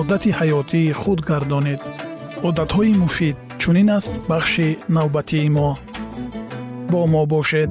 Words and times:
одати 0.00 0.30
ҳаётии 0.38 0.92
худ 1.00 1.20
гардонед 1.30 1.80
одатҳои 2.48 2.92
муфид 3.02 3.36
чунин 3.62 3.88
аст 3.98 4.12
бахши 4.30 4.68
навбатии 4.96 5.48
мо 5.56 5.70
бо 6.92 7.00
мо 7.12 7.22
бошед 7.32 7.70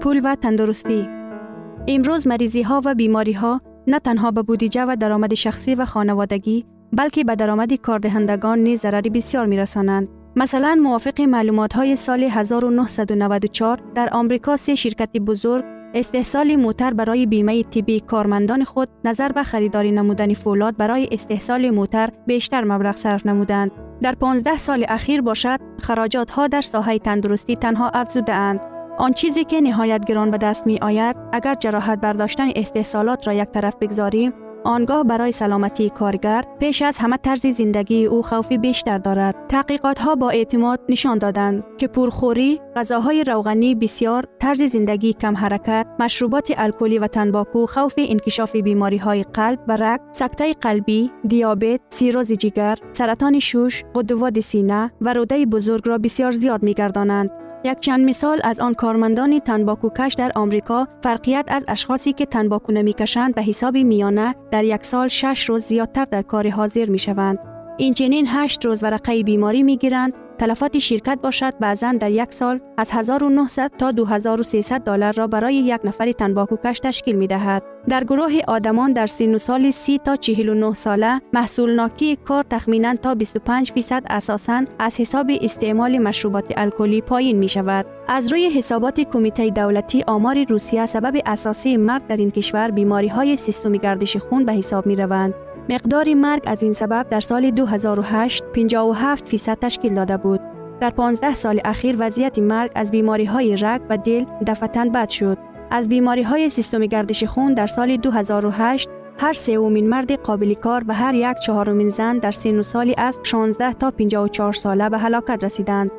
пул 0.00 0.16
ва 0.26 0.32
тандурустӣ 0.42 1.00
имрӯз 1.94 2.22
маризиҳо 2.32 2.76
ва 2.86 2.92
бемориҳо 3.00 3.52
на 3.92 3.98
танҳо 4.06 4.28
ба 4.36 4.42
будиҷа 4.48 4.82
ва 4.88 4.94
даромади 5.02 5.36
шахсӣ 5.44 5.72
ва 5.80 5.86
хонаводагӣ 5.92 6.56
балки 6.98 7.22
ба 7.28 7.34
даромади 7.40 7.76
кордиҳандагон 7.86 8.58
низ 8.66 8.78
зарари 8.84 9.10
бисёр 9.16 9.44
мерасонанд 9.52 10.06
масалан 10.40 10.78
мувофиқи 10.86 11.24
маълумотҳои 11.34 11.96
соли 12.06 12.28
1994 12.30 13.80
дар 13.96 14.08
омрико 14.20 14.52
се 14.64 14.72
ширкати 14.82 15.20
бузург 15.28 15.64
استحصال 15.94 16.56
موتر 16.56 16.94
برای 16.94 17.26
بیمه 17.26 17.62
طبی 17.62 18.00
کارمندان 18.00 18.64
خود 18.64 18.88
نظر 19.04 19.32
به 19.32 19.42
خریداری 19.42 19.92
نمودن 19.92 20.34
فولاد 20.34 20.76
برای 20.76 21.08
استحصال 21.12 21.70
موتر 21.70 22.10
بیشتر 22.26 22.64
مبلغ 22.64 22.96
صرف 22.96 23.26
نمودند. 23.26 23.70
در 24.02 24.14
15 24.14 24.56
سال 24.56 24.84
اخیر 24.88 25.20
باشد 25.20 25.60
خراجات 25.80 26.30
ها 26.30 26.46
در 26.46 26.60
ساحه 26.60 26.98
تندرستی 26.98 27.56
تنها 27.56 27.88
افزوده 27.88 28.32
اند. 28.32 28.60
آن 28.98 29.12
چیزی 29.12 29.44
که 29.44 29.60
نهایت 29.60 30.04
گران 30.04 30.30
به 30.30 30.38
دست 30.38 30.66
می 30.66 30.78
آید 30.78 31.16
اگر 31.32 31.54
جراحت 31.54 32.00
برداشتن 32.00 32.48
استحصالات 32.56 33.26
را 33.26 33.34
یک 33.34 33.48
طرف 33.48 33.76
بگذاریم 33.80 34.32
آنگاه 34.64 35.04
برای 35.04 35.32
سلامتی 35.32 35.90
کارگر 35.90 36.44
پیش 36.60 36.82
از 36.82 36.98
همه 36.98 37.16
طرز 37.16 37.46
زندگی 37.46 38.06
او 38.06 38.22
خوفی 38.22 38.58
بیشتر 38.58 38.98
دارد. 38.98 39.34
تحقیقات 39.48 39.98
ها 39.98 40.14
با 40.14 40.30
اعتماد 40.30 40.80
نشان 40.88 41.18
دادند 41.18 41.64
که 41.78 41.88
پرخوری، 41.88 42.60
غذاهای 42.76 43.24
روغنی 43.24 43.74
بسیار، 43.74 44.24
طرز 44.40 44.62
زندگی 44.62 45.12
کم 45.12 45.36
حرکت، 45.36 45.86
مشروبات 45.98 46.52
الکلی 46.56 46.98
و 46.98 47.06
تنباکو 47.06 47.66
خوف 47.66 47.94
انکشاف 47.98 48.56
بیماری 48.56 48.96
های 48.96 49.22
قلب 49.22 49.58
و 49.68 49.76
رگ، 49.76 50.00
سکته 50.12 50.52
قلبی، 50.52 51.10
دیابت، 51.28 51.80
سیروز 51.88 52.32
جگر، 52.32 52.78
سرطان 52.92 53.38
شوش، 53.38 53.84
غدود 53.94 54.40
سینه 54.40 54.92
و 55.00 55.14
روده 55.14 55.46
بزرگ 55.46 55.88
را 55.88 55.98
بسیار 55.98 56.30
زیاد 56.30 56.62
می 56.62 56.74
گردانند. 56.74 57.30
یک 57.64 57.78
چند 57.78 58.04
مثال 58.04 58.40
از 58.44 58.60
آن 58.60 58.74
کارمندان 58.74 59.38
تنباکو 59.38 59.90
کش 59.98 60.14
در 60.14 60.32
آمریکا 60.34 60.88
فرقیت 61.02 61.44
از 61.48 61.64
اشخاصی 61.68 62.12
که 62.12 62.26
تنباکو 62.26 62.72
نمی 62.72 62.92
کشند 62.92 63.34
به 63.34 63.42
حساب 63.42 63.76
میانه 63.76 64.34
در 64.50 64.64
یک 64.64 64.84
سال 64.84 65.08
شش 65.08 65.44
روز 65.48 65.64
زیادتر 65.64 66.04
در 66.04 66.22
کار 66.22 66.50
حاضر 66.50 66.84
می 66.84 66.98
شوند. 66.98 67.38
این 67.76 67.94
چنین 67.94 68.26
هشت 68.28 68.64
روز 68.64 68.82
ورقه 68.82 69.22
بیماری 69.22 69.62
می 69.62 69.76
گیرند 69.76 70.12
تلفات 70.38 70.78
شرکت 70.78 71.18
باشد 71.22 71.54
بعضا 71.60 71.92
در 71.92 72.10
یک 72.10 72.32
سال 72.32 72.60
از 72.76 72.90
1900 72.92 73.70
تا 73.78 73.90
2300 73.90 74.80
دلار 74.80 75.12
را 75.12 75.26
برای 75.26 75.54
یک 75.54 75.80
نفر 75.84 76.12
تنباکوکش 76.12 76.80
تشکیل 76.80 77.16
می 77.16 77.26
دهد. 77.26 77.62
در 77.88 78.04
گروه 78.04 78.32
آدمان 78.48 78.92
در 78.92 79.06
سن 79.06 79.34
و 79.34 79.38
سال 79.38 79.70
30 79.70 79.98
تا 79.98 80.16
49 80.16 80.74
ساله 80.74 81.20
محصول 81.32 81.74
ناکی 81.74 82.16
کار 82.16 82.44
تخمینا 82.50 82.94
تا 82.94 83.14
25 83.14 83.72
فیصد 83.72 84.02
اساساً 84.10 84.64
از 84.78 85.00
حساب 85.00 85.26
استعمال 85.40 85.98
مشروبات 85.98 86.52
الکلی 86.56 87.00
پایین 87.00 87.38
می 87.38 87.48
شود. 87.48 87.86
از 88.08 88.32
روی 88.32 88.48
حسابات 88.48 89.00
کمیته 89.00 89.50
دولتی 89.50 90.04
آمار 90.06 90.44
روسیه 90.44 90.86
سبب 90.86 91.20
اساسی 91.26 91.76
مرگ 91.76 92.06
در 92.06 92.16
این 92.16 92.30
کشور 92.30 92.70
بیماری 92.70 93.08
های 93.08 93.36
سیستم 93.36 93.72
گردش 93.72 94.16
خون 94.16 94.44
به 94.44 94.52
حساب 94.52 94.86
می 94.86 94.96
روند. 94.96 95.34
مقدار 95.70 96.14
مرگ 96.14 96.42
از 96.46 96.62
این 96.62 96.72
سبب 96.72 97.06
در 97.10 97.20
سال 97.20 97.50
2008 97.50 98.44
57 98.44 99.28
فیصد 99.28 99.58
تشکیل 99.58 99.94
داده 99.94 100.16
بود. 100.16 100.40
در 100.80 100.90
15 100.90 101.34
سال 101.34 101.60
اخیر 101.64 101.96
وضعیت 101.98 102.38
مرگ 102.38 102.70
از 102.74 102.90
بیماری 102.90 103.24
های 103.24 103.56
رگ 103.56 103.80
و 103.90 103.96
دل 103.96 104.24
دفتن 104.46 104.88
بد 104.88 105.08
شد. 105.08 105.38
از 105.70 105.88
بیماری 105.88 106.22
های 106.22 106.50
سیستم 106.50 106.86
گردش 106.86 107.24
خون 107.24 107.54
در 107.54 107.66
سال 107.66 107.96
2008 107.96 108.88
هر 109.18 109.32
سومین 109.32 109.88
مرد 109.88 110.12
قابل 110.12 110.54
کار 110.54 110.84
و 110.88 110.94
هر 110.94 111.14
یک 111.14 111.36
چهارمین 111.46 111.88
زن 111.88 112.18
در 112.18 112.30
سن 112.30 112.58
و 112.58 112.62
سالی 112.62 112.94
از 112.98 113.20
16 113.22 113.72
تا 113.72 113.90
54 113.90 114.52
ساله 114.52 114.88
به 114.88 114.98
هلاکت 114.98 115.44
رسیدند. 115.44 115.90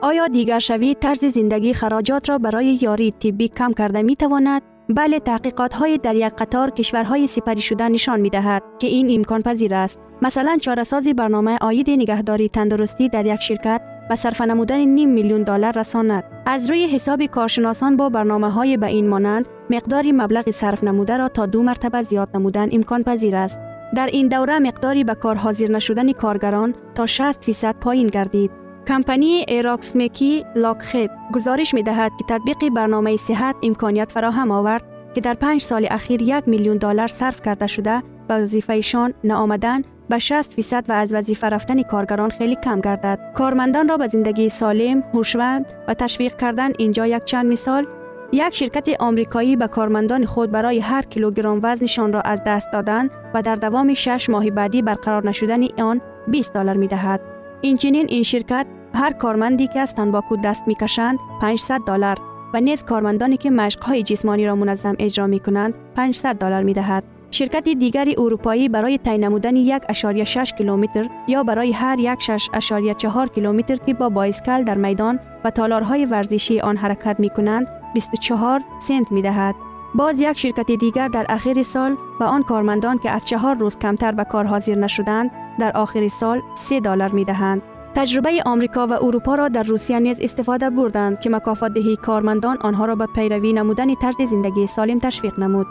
آیا 0.00 0.26
دیگر 0.26 0.58
شوی 0.58 0.94
طرز 0.94 1.24
زندگی 1.24 1.74
خراجات 1.74 2.28
را 2.28 2.38
برای 2.38 2.78
یاری 2.82 3.10
طبی 3.10 3.48
کم 3.48 3.72
کرده 3.72 4.02
می 4.02 4.16
تواند؟ 4.16 4.62
بله 4.90 5.20
تحقیقات 5.20 5.74
های 5.74 5.98
در 5.98 6.14
یک 6.14 6.32
قطار 6.38 6.70
کشورهای 6.70 7.26
سپری 7.26 7.60
شده 7.60 7.88
نشان 7.88 8.20
می 8.20 8.30
دهد 8.30 8.62
که 8.78 8.86
این 8.86 9.10
امکان 9.14 9.42
پذیر 9.42 9.74
است. 9.74 10.00
مثلا 10.22 10.58
چارسازی 10.60 11.14
برنامه 11.14 11.58
آید 11.60 11.90
نگهداری 11.90 12.48
تندرستی 12.48 13.08
در 13.08 13.26
یک 13.26 13.40
شرکت 13.40 13.80
به 14.08 14.16
صرف 14.16 14.40
نمودن 14.40 14.76
نیم 14.78 15.08
میلیون 15.08 15.42
دلار 15.42 15.78
رساند. 15.78 16.24
از 16.46 16.70
روی 16.70 16.86
حساب 16.86 17.26
کارشناسان 17.26 17.96
با 17.96 18.08
برنامه 18.08 18.50
های 18.50 18.76
به 18.76 18.86
این 18.86 19.08
مانند 19.08 19.48
مقدار 19.70 20.12
مبلغ 20.12 20.50
صرف 20.50 20.84
نموده 20.84 21.16
را 21.16 21.28
تا 21.28 21.46
دو 21.46 21.62
مرتبه 21.62 22.02
زیاد 22.02 22.28
نمودن 22.34 22.68
امکان 22.72 23.02
پذیر 23.02 23.36
است. 23.36 23.60
در 23.96 24.06
این 24.06 24.28
دوره 24.28 24.58
مقداری 24.58 25.04
به 25.04 25.14
کار 25.14 25.36
حاضر 25.36 25.70
نشدن 25.70 26.12
کارگران 26.12 26.74
تا 26.94 27.06
60 27.06 27.44
فیصد 27.44 27.74
پایین 27.80 28.06
گردید. 28.06 28.67
کمپانی 28.88 29.44
ایراکسمکی 29.48 30.44
لاکخید 30.56 31.10
گزارش 31.34 31.74
می 31.74 31.82
دهد 31.82 32.12
که 32.18 32.24
تطبیق 32.28 32.74
برنامه 32.74 33.16
صحت 33.16 33.56
امکانیت 33.62 34.12
فراهم 34.12 34.50
آورد 34.50 34.82
که 35.14 35.20
در 35.20 35.34
پنج 35.34 35.60
سال 35.60 35.86
اخیر 35.90 36.22
یک 36.22 36.48
میلیون 36.48 36.76
دلار 36.76 37.08
صرف 37.08 37.42
کرده 37.42 37.66
شده 37.66 38.02
به 38.28 38.34
وظیفهشان 38.34 39.14
نآمدن 39.24 39.82
به 40.08 40.18
60 40.18 40.54
فیصد 40.54 40.84
و 40.88 40.92
از 40.92 41.14
وظیفه 41.14 41.48
رفتن 41.48 41.82
کارگران 41.82 42.30
خیلی 42.30 42.56
کم 42.56 42.80
گردد. 42.80 43.32
کارمندان 43.34 43.88
را 43.88 43.96
به 43.96 44.08
زندگی 44.08 44.48
سالم، 44.48 45.04
هوشمند 45.14 45.66
و 45.88 45.94
تشویق 45.94 46.36
کردن 46.36 46.72
اینجا 46.78 47.06
یک 47.06 47.24
چند 47.24 47.46
مثال 47.46 47.86
یک 48.32 48.54
شرکت 48.54 48.88
آمریکایی 49.00 49.56
به 49.56 49.68
کارمندان 49.68 50.24
خود 50.24 50.50
برای 50.50 50.78
هر 50.78 51.02
کیلوگرم 51.02 51.60
وزنشان 51.62 52.12
را 52.12 52.20
از 52.20 52.42
دست 52.46 52.68
دادن 52.72 53.10
و 53.34 53.42
در 53.42 53.56
دوام 53.56 53.94
6 53.94 54.30
ماه 54.30 54.50
بعدی 54.50 54.82
برقرار 54.82 55.28
نشدن 55.28 55.82
آن 55.82 56.00
20 56.28 56.52
دلار 56.52 56.76
می 56.76 56.88
دهد. 56.88 57.20
اینچنین 57.60 58.06
این 58.08 58.22
شرکت 58.22 58.66
هر 58.94 59.12
کارمندی 59.12 59.66
که 59.66 59.80
از 59.80 59.94
تنباکو 59.94 60.36
دست 60.36 60.62
می 60.66 60.74
کشند 60.74 61.18
500 61.40 61.80
دلار 61.86 62.18
و 62.54 62.60
نیز 62.60 62.84
کارمندانی 62.84 63.36
که 63.36 63.50
مشقهای 63.50 64.02
جسمانی 64.02 64.46
را 64.46 64.54
منظم 64.54 64.96
اجرا 64.98 65.26
می 65.26 65.40
کنند 65.40 65.74
500 65.96 66.36
دلار 66.36 66.62
می 66.62 66.72
دهد. 66.72 67.04
شرکت 67.30 67.68
دیگری 67.68 68.14
اروپایی 68.18 68.68
برای 68.68 68.98
طی 68.98 69.18
نمودن 69.18 69.78
1.6 69.78 70.52
کیلومتر 70.52 71.08
یا 71.28 71.42
برای 71.42 71.72
هر 71.72 72.16
1.4 72.16 73.34
کیلومتر 73.34 73.76
که 73.76 73.94
با 73.94 74.08
بایسکل 74.08 74.64
در 74.64 74.74
میدان 74.74 75.20
و 75.44 75.50
تالارهای 75.50 76.06
ورزشی 76.06 76.60
آن 76.60 76.76
حرکت 76.76 77.20
می 77.20 77.30
کنند 77.30 77.66
24 77.94 78.60
سنت 78.78 79.12
می 79.12 79.22
دهد. 79.22 79.54
باز 79.94 80.20
یک 80.20 80.38
شرکت 80.38 80.70
دیگر 80.70 81.08
در 81.08 81.26
آخر 81.28 81.62
سال 81.62 81.96
به 82.18 82.24
آن 82.24 82.42
کارمندان 82.42 82.98
که 82.98 83.10
از 83.10 83.24
چهار 83.24 83.54
روز 83.54 83.78
کمتر 83.78 84.12
به 84.12 84.24
کار 84.24 84.44
حاضر 84.44 84.74
نشدند 84.74 85.30
در 85.58 85.76
آخر 85.76 86.08
سال 86.08 86.42
3 86.54 86.80
دلار 86.80 87.10
می 87.10 87.24
دهند. 87.24 87.62
تجربه 87.98 88.42
آمریکا 88.46 88.86
و 88.86 88.92
اروپا 88.92 89.34
را 89.34 89.48
در 89.48 89.62
روسیه 89.62 89.98
نیز 89.98 90.20
استفاده 90.20 90.70
بردند 90.70 91.20
که 91.20 91.30
مکافات 91.30 91.72
دهی 91.72 91.96
کارمندان 91.96 92.58
آنها 92.60 92.84
را 92.84 92.94
به 92.94 93.06
پیروی 93.06 93.52
نمودن 93.52 93.94
طرز 93.94 94.22
زندگی 94.30 94.66
سالم 94.66 94.98
تشویق 94.98 95.40
نمود. 95.40 95.66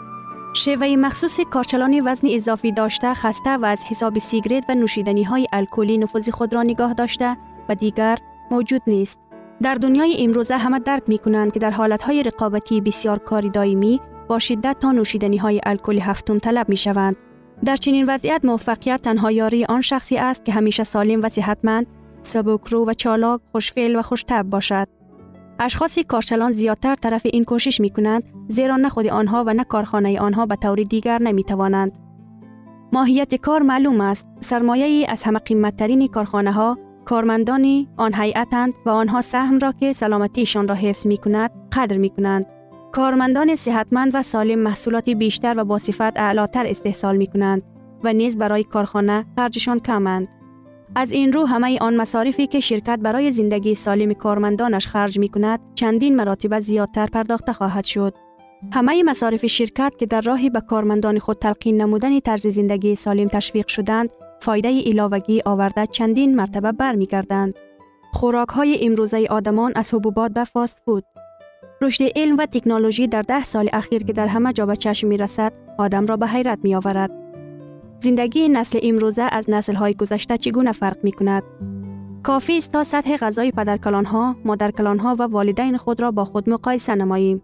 شیوه 0.54 0.96
مخصوص 0.96 1.40
کارچلان 1.40 2.02
وزن 2.04 2.28
اضافی 2.30 2.72
داشته 2.72 3.14
خسته 3.14 3.56
و 3.56 3.64
از 3.64 3.84
حساب 3.84 4.18
سیگرت 4.18 4.64
و 4.68 4.74
نوشیدنی 4.74 5.22
های 5.22 5.46
الکلی 5.52 5.98
نفوذ 5.98 6.28
خود 6.28 6.54
را 6.54 6.62
نگاه 6.62 6.92
داشته 6.92 7.36
و 7.68 7.74
دیگر 7.74 8.18
موجود 8.50 8.82
نیست. 8.86 9.18
در 9.62 9.74
دنیای 9.74 10.24
امروزه 10.24 10.56
همه 10.56 10.78
درک 10.78 11.02
می 11.06 11.18
کنند 11.18 11.52
که 11.52 11.58
در 11.58 11.70
حالت 11.70 12.02
های 12.02 12.22
رقابتی 12.22 12.80
بسیار 12.80 13.18
کاری 13.18 13.50
دائمی 13.50 14.00
با 14.28 14.38
شدت 14.38 14.76
تا 14.80 14.92
نوشیدنی 14.92 15.36
های 15.36 15.60
الکلی 15.66 16.00
هفتم 16.00 16.38
طلب 16.38 16.68
می 16.68 16.76
شوند. 16.76 17.16
در 17.64 17.76
چنین 17.76 18.04
وضعیت 18.08 18.44
موفقیت 18.44 19.02
تنها 19.02 19.30
یاری 19.30 19.64
آن 19.64 19.80
شخصی 19.80 20.16
است 20.16 20.44
که 20.44 20.52
همیشه 20.52 20.84
سالم 20.84 21.20
و 21.22 21.28
صحتمند، 21.28 21.86
سبکرو 22.22 22.86
و 22.86 22.92
چالاک، 22.92 23.40
خوشفعل 23.52 23.96
و 23.96 24.02
خوشتب 24.02 24.42
باشد. 24.42 24.88
اشخاص 25.58 25.98
کارچلان 25.98 26.52
زیادتر 26.52 26.94
طرف 26.94 27.22
این 27.24 27.44
کوشش 27.44 27.80
می 27.80 27.90
کنند 27.90 28.22
زیرا 28.48 28.76
نه 28.76 28.88
خود 28.88 29.06
آنها 29.06 29.44
و 29.46 29.54
نه 29.54 29.64
کارخانه 29.64 30.20
آنها 30.20 30.46
به 30.46 30.56
طور 30.56 30.82
دیگر 30.82 31.22
نمی 31.22 31.44
توانند. 31.44 31.92
ماهیت 32.92 33.34
کار 33.34 33.62
معلوم 33.62 34.00
است. 34.00 34.26
سرمایه 34.40 34.86
ای 34.86 35.06
از 35.06 35.22
همه 35.22 35.38
قیمت 35.38 35.76
ترین 35.76 36.08
کارخانه 36.08 36.52
ها 36.52 36.78
کارمندان 37.04 37.86
آن 37.96 38.14
هیئتند 38.14 38.74
و 38.86 38.90
آنها 38.90 39.20
سهم 39.20 39.58
را 39.58 39.72
که 39.72 39.92
سلامتیشان 39.92 40.68
را 40.68 40.74
حفظ 40.74 41.06
می 41.06 41.16
کند 41.16 41.50
قدر 41.72 41.96
می 41.96 42.10
کنند. 42.10 42.46
کارمندان 42.92 43.56
صحتمند 43.56 44.10
و 44.14 44.22
سالم 44.22 44.58
محصولات 44.58 45.10
بیشتر 45.10 45.54
و 45.58 45.64
با 45.64 45.78
صفت 45.78 46.18
اعلاتر 46.18 46.66
استحصال 46.66 47.16
می 47.16 47.26
کنند 47.26 47.62
و 48.04 48.12
نیز 48.12 48.38
برای 48.38 48.64
کارخانه 48.64 49.26
خرجشان 49.36 49.80
کمند. 49.80 50.28
از 50.94 51.12
این 51.12 51.32
رو 51.32 51.46
همه 51.46 51.78
آن 51.78 51.96
مصارفی 51.96 52.46
که 52.46 52.60
شرکت 52.60 52.98
برای 53.02 53.32
زندگی 53.32 53.74
سالم 53.74 54.12
کارمندانش 54.12 54.86
خرج 54.86 55.18
می 55.18 55.28
کند 55.28 55.60
چندین 55.74 56.16
مراتب 56.16 56.60
زیادتر 56.60 57.06
پرداخته 57.06 57.52
خواهد 57.52 57.84
شد. 57.84 58.14
همه 58.72 59.02
مصارف 59.02 59.46
شرکت 59.46 59.92
که 59.98 60.06
در 60.06 60.20
راهی 60.20 60.50
به 60.50 60.60
کارمندان 60.60 61.18
خود 61.18 61.38
تلقین 61.38 61.80
نمودن 61.80 62.20
طرز 62.20 62.46
زندگی 62.46 62.96
سالم 62.96 63.28
تشویق 63.28 63.66
شدند 63.66 64.10
فایده 64.40 64.82
علاوگی 64.82 65.42
آورده 65.44 65.86
چندین 65.86 66.36
مرتبه 66.36 66.72
برمیگردند. 66.72 67.54
خوراک 68.12 68.48
های 68.48 68.86
امروزه 68.86 69.26
آدمان 69.30 69.72
از 69.76 69.94
حبوبات 69.94 70.32
به 70.32 70.44
فاست 70.44 70.82
فود. 70.84 71.04
رشد 71.82 72.04
علم 72.16 72.36
و 72.36 72.46
تکنولوژی 72.46 73.06
در 73.06 73.22
ده 73.22 73.44
سال 73.44 73.68
اخیر 73.72 74.04
که 74.04 74.12
در 74.12 74.26
همه 74.26 74.52
جا 74.52 74.66
به 74.66 74.76
چشم 74.76 75.08
می 75.08 75.16
رسد، 75.16 75.52
آدم 75.78 76.06
را 76.06 76.16
به 76.16 76.26
حیرت 76.26 76.58
می 76.62 76.74
آورد. 76.74 77.27
زندگی 78.00 78.48
نسل 78.48 78.78
امروزه 78.82 79.22
از 79.22 79.50
نسل 79.50 79.74
های 79.74 79.94
گذشته 79.94 80.36
چگونه 80.36 80.72
فرق 80.72 80.96
می 81.02 81.12
کند؟ 81.12 81.42
کافی 82.22 82.58
است 82.58 82.72
تا 82.72 82.84
سطح 82.84 83.16
غذای 83.16 83.50
پدرکلان 83.50 84.04
ها، 84.04 84.36
مادرکلان 84.44 84.98
ها 84.98 85.16
و 85.18 85.22
والدین 85.22 85.76
خود 85.76 86.02
را 86.02 86.10
با 86.10 86.24
خود 86.24 86.50
مقایسه 86.50 86.94
نماییم. 86.94 87.42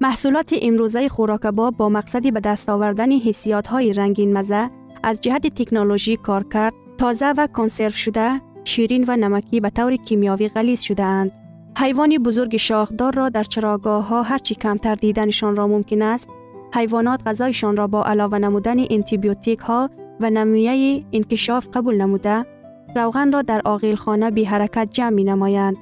محصولات 0.00 0.54
امروزه 0.62 1.08
خوراکباب 1.08 1.76
با 1.76 1.88
مقصدی 1.88 2.30
به 2.30 2.40
دست 2.40 2.68
آوردن 2.68 3.12
حسیات 3.12 3.66
های 3.66 3.92
رنگین 3.92 4.32
مزه 4.38 4.70
از 5.02 5.20
جهت 5.20 5.46
تکنولوژی 5.46 6.16
کار 6.16 6.44
کرد 6.52 6.74
تازه 6.98 7.26
و 7.26 7.46
کنسرو 7.46 7.90
شده 7.90 8.40
شیرین 8.64 9.04
و 9.08 9.16
نمکی 9.16 9.60
به 9.60 9.70
طور 9.70 9.96
کیمیاوی 9.96 10.48
غلیظ 10.48 10.80
شده 10.80 11.02
اند. 11.02 11.32
حیوان 11.78 12.18
بزرگ 12.18 12.56
شاخدار 12.56 13.14
را 13.14 13.28
در 13.28 13.42
چراگاه 13.42 14.08
ها 14.08 14.22
هرچی 14.22 14.54
کمتر 14.54 14.94
دیدنشان 14.94 15.56
را 15.56 15.66
ممکن 15.66 16.02
است 16.02 16.28
حیوانات 16.74 17.20
غذایشان 17.26 17.76
را 17.76 17.86
با 17.86 18.04
علاوه 18.04 18.38
نمودن 18.38 18.76
انتیبیوتیک 18.90 19.58
ها 19.58 19.90
و 20.20 20.30
نمویه 20.30 21.04
انکشاف 21.12 21.68
قبول 21.72 21.96
نموده 21.96 22.46
روغن 22.96 23.32
را 23.32 23.42
در 23.42 23.62
آقیل 23.64 23.94
خانه 23.96 24.30
بی 24.30 24.44
حرکت 24.44 24.88
جمع 24.90 25.10
می 25.10 25.24
نمایند. 25.24 25.76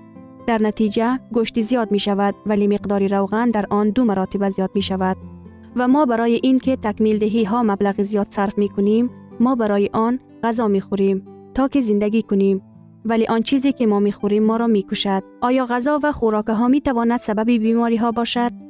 در 0.46 0.62
نتیجه 0.62 1.18
گوشت 1.32 1.60
زیاد 1.60 1.90
می 1.90 1.98
شود 1.98 2.34
ولی 2.46 2.66
مقدار 2.66 3.06
روغن 3.06 3.50
در 3.50 3.66
آن 3.70 3.90
دو 3.90 4.04
مراتب 4.04 4.50
زیاد 4.50 4.70
می 4.74 4.82
شود. 4.82 5.16
و 5.76 5.88
ما 5.88 6.06
برای 6.06 6.40
این 6.42 6.58
که 6.58 6.76
تکمیل 6.76 7.18
دهی 7.18 7.44
ها 7.44 7.62
مبلغ 7.62 8.02
زیاد 8.02 8.26
صرف 8.30 8.58
می 8.58 8.68
کنیم 8.68 9.10
ما 9.40 9.54
برای 9.54 9.90
آن 9.92 10.18
غذا 10.42 10.68
می 10.68 10.80
خوریم 10.80 11.26
تا 11.54 11.68
که 11.68 11.80
زندگی 11.80 12.22
کنیم 12.22 12.62
ولی 13.04 13.26
آن 13.26 13.42
چیزی 13.42 13.72
که 13.72 13.86
ما 13.86 14.00
می 14.00 14.12
خوریم 14.12 14.42
ما 14.42 14.56
را 14.56 14.66
می 14.66 14.82
کشد 14.82 15.22
آیا 15.40 15.64
غذا 15.64 16.00
و 16.02 16.12
خوراک 16.12 16.46
ها 16.46 16.68
می 16.68 16.80
تواند 16.80 17.20
سبب 17.20 17.44
بیماری 17.44 17.96
ها 17.96 18.10
باشد 18.10 18.61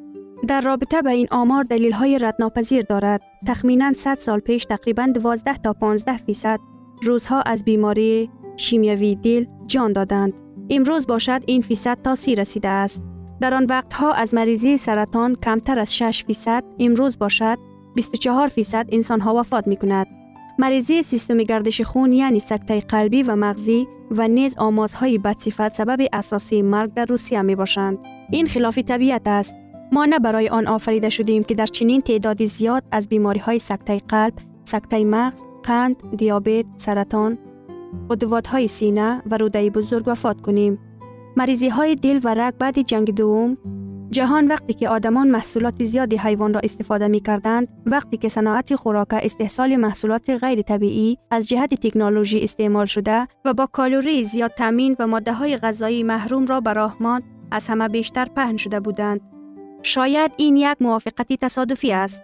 در 0.49 0.61
رابطه 0.61 1.03
به 1.03 1.11
این 1.11 1.29
آمار 1.31 1.63
دلیل 1.63 1.93
های 1.93 2.19
ردناپذیر 2.19 2.83
دارد 2.83 3.23
تخمینا 3.47 3.93
100 3.93 4.19
سال 4.19 4.39
پیش 4.39 4.65
تقریبا 4.65 5.07
12 5.07 5.57
تا 5.57 5.73
15 5.73 6.17
فیصد 6.17 6.61
روزها 7.03 7.43
از 7.43 7.65
بیماری 7.65 8.31
شیمیوی 8.57 9.15
دل 9.15 9.47
جان 9.67 9.93
دادند 9.93 10.33
امروز 10.71 11.07
باشد 11.07 11.43
این 11.47 11.63
فیصد 11.63 11.99
تا 12.03 12.15
سی 12.15 12.35
رسیده 12.35 12.69
است 12.69 13.03
در 13.41 13.55
آن 13.55 13.67
وقتها 13.67 14.13
از 14.13 14.35
مریضی 14.35 14.79
سرطان 14.79 15.35
کمتر 15.35 15.79
از 15.79 15.95
6 15.97 16.25
فیصد 16.27 16.65
امروز 16.79 17.19
باشد 17.19 17.59
24 17.95 18.49
فیصد 18.49 18.87
انسان 18.93 19.21
ها 19.21 19.35
وفات 19.35 19.67
می 19.67 19.77
کند. 19.77 20.07
مریضی 20.59 21.03
سیستم 21.03 21.39
گردش 21.39 21.81
خون 21.81 22.13
یعنی 22.13 22.41
سکته 22.41 22.81
قلبی 22.81 23.23
و 23.23 23.37
مغزی 23.37 23.87
و 24.11 24.29
نیز 24.29 24.57
آمازهای 24.59 25.19
بدصفت 25.19 25.75
سبب 25.75 26.07
اساسی 26.13 26.63
مرگ 26.63 26.95
در 26.95 27.05
روسیه 27.05 27.43
می 27.43 27.55
باشند. 27.55 27.99
این 28.31 28.47
خلاف 28.47 28.79
طبیعت 28.79 29.23
است. 29.27 29.55
ما 29.93 30.05
نه 30.05 30.19
برای 30.19 30.49
آن 30.49 30.67
آفریده 30.67 31.09
شدیم 31.09 31.43
که 31.43 31.55
در 31.55 31.67
چنین 31.67 32.01
تعدادی 32.01 32.47
زیاد 32.47 32.85
از 32.91 33.09
بیماری 33.09 33.41
های 33.41 33.59
سکته 33.59 33.99
قلب، 34.09 34.35
سکته 34.65 35.05
مغز، 35.05 35.43
قند، 35.63 36.17
دیابت، 36.17 36.65
سرطان، 36.77 37.39
قدوات 38.11 38.47
های 38.47 38.69
سینه 38.69 39.23
و 39.31 39.37
روده 39.37 39.71
بزرگ 39.71 40.03
وفات 40.07 40.41
کنیم. 40.41 40.79
مریضی 41.37 41.69
های 41.69 41.95
دل 41.95 42.21
و 42.25 42.35
رگ 42.35 42.55
بعد 42.59 42.79
جنگ 42.79 43.15
دوم 43.15 43.59
جهان 44.11 44.47
وقتی 44.47 44.73
که 44.73 44.89
آدمان 44.89 45.31
محصولات 45.31 45.85
زیادی 45.85 46.17
حیوان 46.17 46.55
را 46.55 46.61
استفاده 46.65 47.09
می 47.09 47.21
کردند 47.21 47.69
وقتی 47.87 48.17
که 48.17 48.29
صناعت 48.29 48.75
خوراک 48.75 49.09
استحصال 49.13 49.77
محصولات 49.77 50.31
غیر 50.31 50.63
طبیعی 50.63 51.19
از 51.31 51.49
جهت 51.49 51.75
تکنولوژی 51.75 52.41
استعمال 52.41 52.85
شده 52.85 53.29
و 53.45 53.55
با 53.55 53.67
کالوری 53.67 54.25
زیاد 54.25 54.51
تامین 54.51 54.97
و 54.99 55.07
ماده 55.07 55.33
های 55.33 55.57
غذایی 55.57 56.03
محروم 56.03 56.47
را 56.47 56.61
براه 56.61 56.97
از 57.51 57.69
همه 57.69 57.89
بیشتر 57.89 58.25
پهن 58.25 58.57
شده 58.57 58.81
بودند 58.81 59.32
شاید 59.83 60.33
این 60.37 60.57
یک 60.57 60.77
موافقتی 60.81 61.37
تصادفی 61.37 61.93
است 61.93 62.23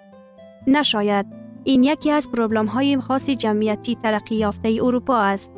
نشاید 0.66 1.26
این 1.64 1.82
یکی 1.82 2.10
از 2.10 2.30
پروبلم 2.30 2.66
های 2.66 3.00
خاص 3.00 3.30
جمعیتی 3.30 3.94
ترقی 4.02 4.34
یافته 4.34 4.78
اروپا 4.82 5.18
است 5.20 5.52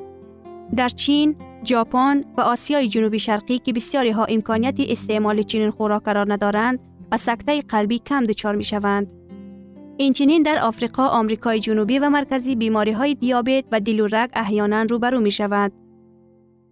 در 0.76 0.88
چین 0.88 1.36
ژاپن 1.64 2.24
و 2.36 2.40
آسیای 2.40 2.88
جنوبی 2.88 3.18
شرقی 3.18 3.58
که 3.58 3.72
بسیاری 3.72 4.10
ها 4.10 4.24
امکانیت 4.24 4.74
استعمال 4.78 5.42
چنین 5.42 5.70
خوراک 5.70 6.02
قرار 6.02 6.32
ندارند 6.32 6.78
و 7.12 7.16
سکته 7.16 7.60
قلبی 7.60 7.98
کم 7.98 8.24
دچار 8.24 8.56
می 8.56 8.64
شوند. 8.64 9.06
اینچنین 9.96 10.42
در 10.42 10.58
آفریقا، 10.58 11.06
آمریکای 11.08 11.60
جنوبی 11.60 11.98
و 11.98 12.08
مرکزی 12.08 12.56
بیماری 12.56 12.92
های 12.92 13.14
دیابت 13.14 13.64
و 13.72 13.80
دل 13.80 14.00
و 14.00 14.06
رگ 14.12 14.30
احیانا 14.32 14.82
روبرو 14.82 15.20
می 15.20 15.30
شوند. 15.30 15.72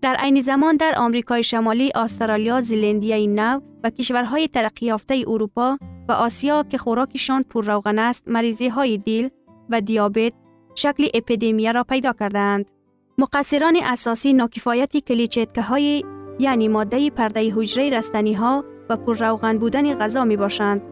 در 0.02 0.16
عین 0.18 0.40
زمان 0.40 0.76
در 0.76 0.94
آمریکای 0.97 1.42
شمالی، 1.42 1.92
استرالیا، 1.94 2.61
زلندیای 2.61 3.26
نو 3.26 3.61
و 3.85 3.90
کشورهای 3.90 4.49
ترقی 4.49 4.87
یافته 4.87 5.25
اروپا 5.28 5.78
و 6.08 6.12
آسیا 6.12 6.62
که 6.62 6.78
خوراکشان 6.78 7.42
پر 7.42 7.64
روغن 7.64 7.99
است، 7.99 8.28
مریضی 8.28 8.68
های 8.68 8.99
دل 8.99 9.28
و 9.70 9.80
دیابت 9.80 10.32
شکل 10.75 11.08
اپیدمی 11.14 11.73
را 11.73 11.85
پیدا 11.85 12.12
کردند. 12.12 12.70
مقصران 13.18 13.78
اساسی 13.82 14.32
ناکفایت 14.32 14.97
کلیچتکه 14.97 15.62
های 15.62 16.04
یعنی 16.38 16.68
ماده 16.68 17.11
پرده 17.11 17.52
حجره 17.54 17.90
رستنی 17.90 18.35
ها 18.35 18.64
و 18.88 18.97
روغن 19.06 19.58
بودن 19.58 19.94
غذا 19.94 20.25
می 20.25 20.37
باشند. 20.37 20.82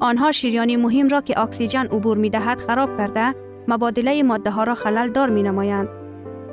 آنها 0.00 0.32
شیریان 0.32 0.76
مهم 0.76 1.08
را 1.08 1.20
که 1.20 1.40
اکسیژن 1.40 1.86
عبور 1.86 2.16
می 2.16 2.30
دهد 2.30 2.60
خراب 2.60 2.96
کرده 2.98 3.34
مبادله 3.68 4.22
ماده 4.22 4.50
ها 4.50 4.64
را 4.64 4.74
خلل 4.74 5.10
دار 5.10 5.30
می 5.30 5.42
نمایند. 5.42 5.88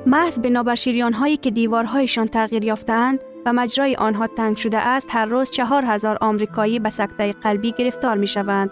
محض 0.06 0.40
بنابر 0.40 0.76
شیریان 0.76 1.14
هایی 1.14 1.38
که 1.38 1.52
دیوارهایشان 1.52 2.28
تغییر 2.28 2.64
یافتند 2.64 3.20
و 3.48 3.54
مجرای 3.54 3.96
آنها 3.96 4.28
تنگ 4.28 4.58
شده 4.58 4.78
است 4.78 5.08
هر 5.12 5.26
روز 5.26 5.50
چهار 5.50 5.84
هزار 5.86 6.18
آمریکایی 6.22 6.80
به 6.80 6.90
سکته 6.90 7.34
قلبی 7.34 7.72
گرفتار 7.72 8.18
می 8.18 8.28
شوند. 8.28 8.72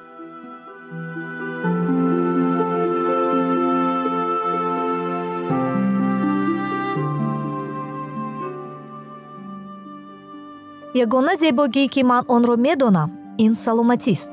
یگانه 10.94 11.36
زیباگی 11.36 11.88
که 11.88 12.03
من 12.03 12.24
آن 12.27 12.44
را 12.44 12.55
می‌دانم 12.55 13.12
این 13.38 13.53
سلامتی 13.53 14.12
است 14.12 14.32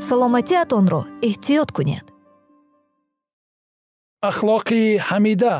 رو 0.00 0.86
را 0.86 1.06
احتیاط 1.22 1.70
کنید 1.70 2.15
ахлоқи 4.28 4.82
ҳамида. 5.08 5.56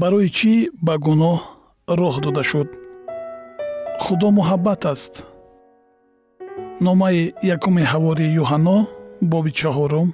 Барои 0.00 0.28
чӣ 0.36 0.54
ба 0.86 0.94
гуноҳ 1.04 1.38
роҳ 2.00 2.14
дода 2.24 2.42
шуд? 2.50 2.68
Худо 4.02 4.28
муҳаббат 4.38 4.82
аст. 4.92 5.14
Номаи 6.86 7.20
якуми 7.56 7.84
ҳавори 7.92 8.26
юҳанно 8.42 8.78
боби 9.32 9.52
чаҳорум 9.60 10.08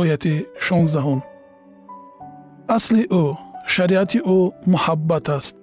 ояти 0.00 0.34
шонздаҳум 0.66 1.20
асли 2.68 3.04
ӯ 3.22 3.24
шариати 3.74 4.18
ӯ 4.36 4.38
муҳаббат 4.72 5.26
аст. 5.36 5.54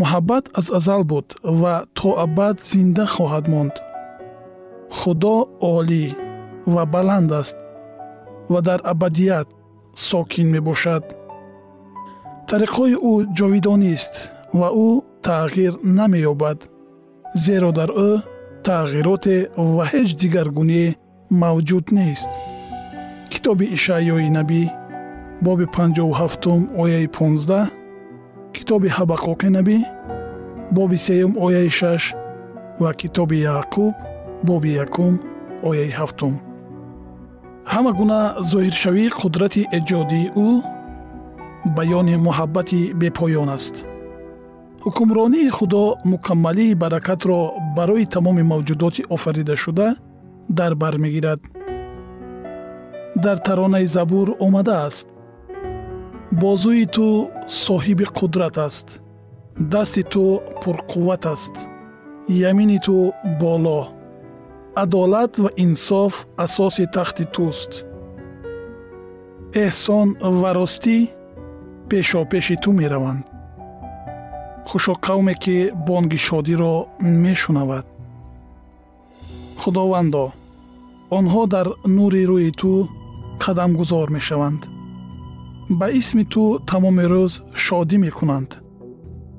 Муҳаббат 0.00 0.44
аз 0.58 0.66
азал 0.78 1.02
буд 1.10 1.26
ва 1.60 1.74
то 1.96 2.08
абад 2.24 2.56
зинда 2.70 3.04
хоҳад 3.14 3.44
монд. 3.52 3.74
Худо 4.98 5.36
олӣ 5.74 6.04
ва 6.74 6.82
баланд 6.94 7.30
аст 7.40 7.56
ва 8.52 8.60
дар 8.68 8.80
абадият 8.92 9.48
сокин 10.08 10.48
мебошад. 10.54 11.04
Тариқҳои 12.48 12.94
ӯ 13.10 13.14
ҷовидонист 13.36 14.14
ва 14.58 14.68
ӯ 14.86 14.88
тағйир 15.26 15.74
намеёбад 15.98 16.58
зеро 17.44 17.70
дар 17.78 17.90
ӯ 18.08 18.10
тағйироте 18.66 19.36
ва 19.74 19.84
ҳеҷ 19.92 20.10
дигаргуние 20.20 20.88
мавҷуд 21.42 21.86
нест. 21.98 22.30
Китоби 23.32 23.66
ишаъёи 23.76 24.28
набӣ 24.36 24.62
боби 25.44 25.66
57 25.66 26.68
ояи 26.82 27.06
15 27.06 27.70
китоби 28.56 28.88
ҳабақуқи 28.96 29.48
набӣ 29.56 29.78
боби 30.76 30.96
сеюм 31.06 31.32
ояи 31.46 31.70
6 31.70 32.14
ва 32.82 32.90
китоби 33.00 33.36
яъқуб 33.56 33.94
боби 34.48 34.70
якум 34.84 35.14
ояи 35.68 35.90
ҳафтум. 35.98 36.34
Ҳама 37.72 37.92
гуна 37.98 38.20
зоҳиршавии 38.50 39.14
қудрати 39.20 39.62
эҷодии 39.78 40.30
ӯ 40.46 40.48
баёни 41.76 42.16
муҳаббати 42.26 42.80
бепоён 43.00 43.48
аст. 43.56 43.74
Ҳукмронии 44.84 45.54
худо 45.56 45.82
мукаммалии 46.12 46.78
баракатро 46.82 47.38
барои 47.76 48.10
тамоми 48.14 48.44
мавҷудоти 48.52 49.06
офаридашуда 49.14 49.88
дар 50.58 50.72
бар 50.82 50.94
мегирад. 51.04 51.40
Дар 53.24 53.38
таронаи 53.46 53.86
забур 53.96 54.28
омадааст 54.46 55.08
бозӯи 56.40 56.86
ту 56.94 57.06
соҳиби 57.64 58.06
қудрат 58.18 58.56
аст 58.66 58.88
дасти 59.72 60.02
ту 60.12 60.24
пурқувват 60.62 61.24
аст 61.34 61.54
ямини 62.50 62.78
ту 62.86 62.96
боло. 63.40 63.80
Адолат 64.82 65.32
ва 65.42 65.50
инсоф 65.64 66.14
асоси 66.44 66.86
тахти 66.94 67.24
туст. 67.34 67.72
Эҳсон 69.64 70.08
ва 70.40 70.50
ростӣ 70.56 70.96
пешопеши 71.88 72.56
ту 72.62 72.70
мераванд. 72.80 73.24
Хушо 74.68 74.94
қавме 75.06 75.34
ки 75.42 75.56
бонги 75.86 76.18
шодиро 76.26 76.74
мешунавад. 77.24 77.86
Худовандо 79.60 80.24
онҳо 81.18 81.42
дар 81.54 81.66
нури 81.96 82.22
рӯи 82.30 82.50
ту 82.60 82.70
қадамгузор 83.42 84.08
мешаванд 84.16 84.62
ба 85.68 85.86
исми 85.90 86.24
ту 86.24 86.58
тамоми 86.70 87.04
рӯз 87.12 87.32
шодӣ 87.64 87.96
мекунанд 88.04 88.50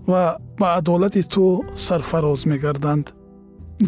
ва 0.08 0.24
ба 0.60 0.68
адолати 0.78 1.24
ту 1.34 1.46
сарфароз 1.86 2.46
мегарданд 2.52 3.06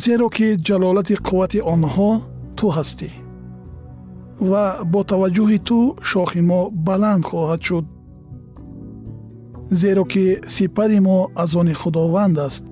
зеро 0.03 0.27
ки 0.29 0.47
ҷалолати 0.67 1.15
қуввати 1.27 1.59
онҳо 1.73 2.09
ту 2.57 2.65
ҳастӣ. 2.75 3.09
Ва 4.49 4.65
бо 4.91 4.99
таваҷҷӯҳи 5.11 5.59
ту 5.67 5.79
шохи 6.09 6.41
мо 6.49 6.61
баланд 6.87 7.23
хоҳад 7.29 7.61
шуд. 7.67 7.85
Зеро 9.81 10.03
ки 10.11 10.25
сипари 10.55 10.99
мо 11.07 11.17
аз 11.43 11.51
они 11.61 11.73
худованд 11.81 12.37
аст 12.47 12.63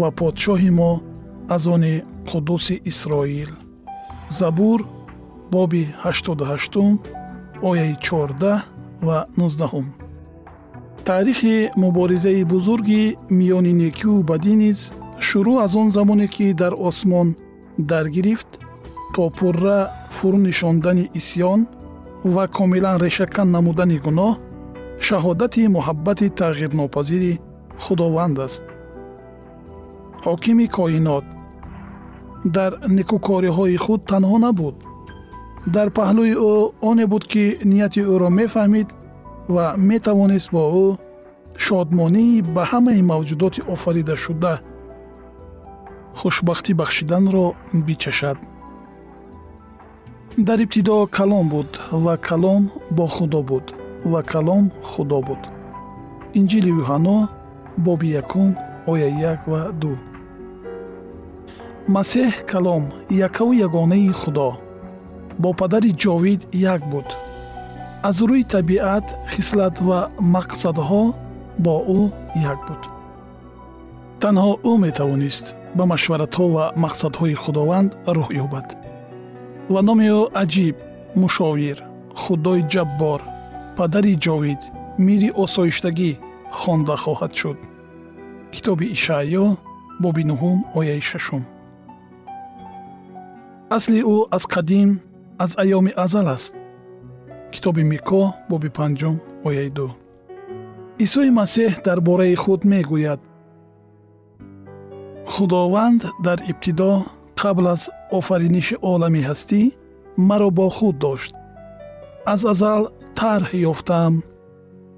ва 0.00 0.08
подшоҳи 0.18 0.70
мо 0.78 0.90
аз 1.54 1.64
они 1.74 1.94
қудуси 2.28 2.74
исроил. 2.90 3.50
Забур 4.38 4.78
боби 5.52 5.82
88 6.04 6.98
ояи 7.68 7.94
14 8.00 8.75
ва 9.02 9.26
19 9.38 9.84
таърихи 11.04 11.70
муборизаи 11.76 12.44
бузурги 12.44 13.16
миёни 13.30 13.72
некию 13.82 14.22
бадӣ 14.30 14.54
низ 14.62 14.92
шурӯъ 15.26 15.54
аз 15.64 15.72
он 15.76 15.88
замоне 15.90 16.26
ки 16.34 16.54
дар 16.60 16.72
осмон 16.88 17.28
даргирифт 17.78 18.50
то 19.14 19.30
пурра 19.36 19.78
фурӯ 20.16 20.38
нишондани 20.46 21.10
исьён 21.20 21.60
ва 22.34 22.44
комилан 22.48 22.96
решакан 23.04 23.48
намудани 23.56 23.98
гуноҳ 24.04 24.34
шаҳодати 25.06 25.62
муҳаббати 25.76 26.26
тағйирнопазири 26.40 27.32
худованд 27.84 28.38
аст. 28.46 28.64
Ҳокими 30.26 30.66
коинот. 30.76 31.24
Дар 32.56 32.72
некӯкориҳои 32.96 33.76
худ 33.84 34.00
танҳо 34.10 34.36
набуд 34.46 34.76
дар 35.74 35.88
паҳлӯи 35.96 36.34
ӯ 36.52 36.54
оне 36.88 37.04
буд 37.12 37.24
ки 37.32 37.44
нияти 37.70 38.00
ӯро 38.12 38.28
мефаҳмид 38.38 38.88
ва 39.54 39.66
метавонист 39.90 40.48
бо 40.54 40.64
ӯ 40.84 40.88
шодмонии 41.64 42.42
ба 42.54 42.62
ҳамаи 42.70 43.00
мавҷудоти 43.10 43.60
офаридашуда 43.74 44.54
хушбахтӣ 46.18 46.72
бахшиданро 46.80 47.44
бичашад. 47.86 48.38
Дар 50.46 50.58
ибтидо 50.64 50.96
калом 51.16 51.46
буд 51.54 51.70
ва 52.04 52.14
калом 52.28 52.62
бо 52.96 53.06
худо 53.14 53.40
буд 53.50 53.66
ва 54.12 54.20
калом 54.32 54.64
худо 54.90 55.18
буд. 55.26 55.42
Инҷили 56.38 56.70
юҳанно 56.80 57.18
боби 57.84 58.08
якум 58.22 58.50
оя 58.92 59.08
як 59.32 59.40
ва 59.50 59.60
ду. 59.80 59.92
Масеҳ 61.94 62.32
калом 62.50 62.82
якаву 63.26 63.52
ягонаи 63.66 64.10
худо 64.22 64.48
бо 65.42 65.48
падари 65.60 65.90
ҷовид 66.02 66.40
як 66.74 66.82
буд. 66.92 67.08
Аз 68.08 68.16
рӯи 68.28 68.44
табиат 68.54 69.06
хислат 69.32 69.76
ва 69.88 70.00
мақсадҳо 70.34 71.04
бо 71.64 71.74
ӯ 71.98 72.00
як 72.52 72.60
буд. 72.68 72.82
Танҳо 74.22 74.52
ӯ 74.70 74.72
метавонист 74.86 75.46
ба 75.76 75.84
машваратҳо 75.92 76.46
ва 76.56 76.64
мақсадҳои 76.84 77.34
худованд 77.42 77.90
рӯҳ 78.16 78.28
ёбад. 78.44 78.68
Ва 79.72 79.80
номи 79.88 80.06
ӯ 80.20 80.22
аҷиб 80.42 80.76
мушовир 81.22 81.76
худои 82.22 82.62
ҷаббор 82.72 83.20
падари 83.76 84.14
ҷовид 84.24 84.60
мири 85.06 85.30
осоиштагӣ 85.44 86.10
хонда 86.60 86.96
хоҳад 87.04 87.32
шуд. 87.40 87.58
Китоби 88.54 88.86
ишаъё 88.96 89.46
боби 90.02 90.22
нуҳум 90.30 90.58
ояи 90.78 91.02
шашум. 91.10 91.42
Асли 93.76 94.00
ӯ 94.14 94.16
аз 94.36 94.44
қадим 94.54 94.90
аз 95.38 95.50
айёми 95.62 95.92
азал 96.04 96.28
аст. 96.28 96.52
Китоби 97.52 97.82
мико 97.84 98.34
боби 98.50 98.70
панҷум 98.76 99.16
ояи 99.48 99.70
ду. 99.70 99.88
Исои 101.04 101.30
масеҳ 101.40 101.72
дар 101.86 101.98
бораи 102.00 102.34
худ 102.42 102.60
мегӯяд. 102.70 103.20
Худованд 105.32 106.00
дар 106.26 106.38
ибтидо 106.50 106.92
қабл 107.40 107.66
аз 107.74 107.82
офариниши 108.18 108.76
олами 108.92 109.22
ҳастӣ 109.28 109.60
маро 110.28 110.50
бо 110.58 110.66
худ 110.76 110.96
дошт. 111.04 111.32
Аз 112.32 112.40
азал 112.52 112.82
тарҳ 113.18 113.50
ёфтаам 113.72 114.14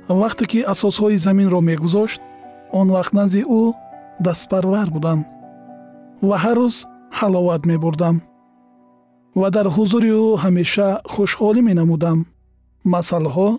вақте 0.09 0.45
ки 0.50 0.61
асосҳои 0.73 1.16
заминро 1.26 1.61
мегузошт 1.61 2.21
он 2.73 2.87
вақт 2.97 3.12
назди 3.18 3.42
ӯ 3.61 3.62
дастпарвар 4.25 4.88
будам 4.95 5.21
ва 6.28 6.37
ҳар 6.45 6.57
рӯз 6.61 6.76
ҳаловат 7.18 7.62
мебурдам 7.71 8.16
ва 9.40 9.49
дар 9.54 9.66
ҳузури 9.76 10.11
ӯ 10.25 10.26
ҳамеша 10.42 10.88
хушҳолӣ 11.12 11.61
менамудам. 11.68 12.18
Масъалҳо 12.92 13.50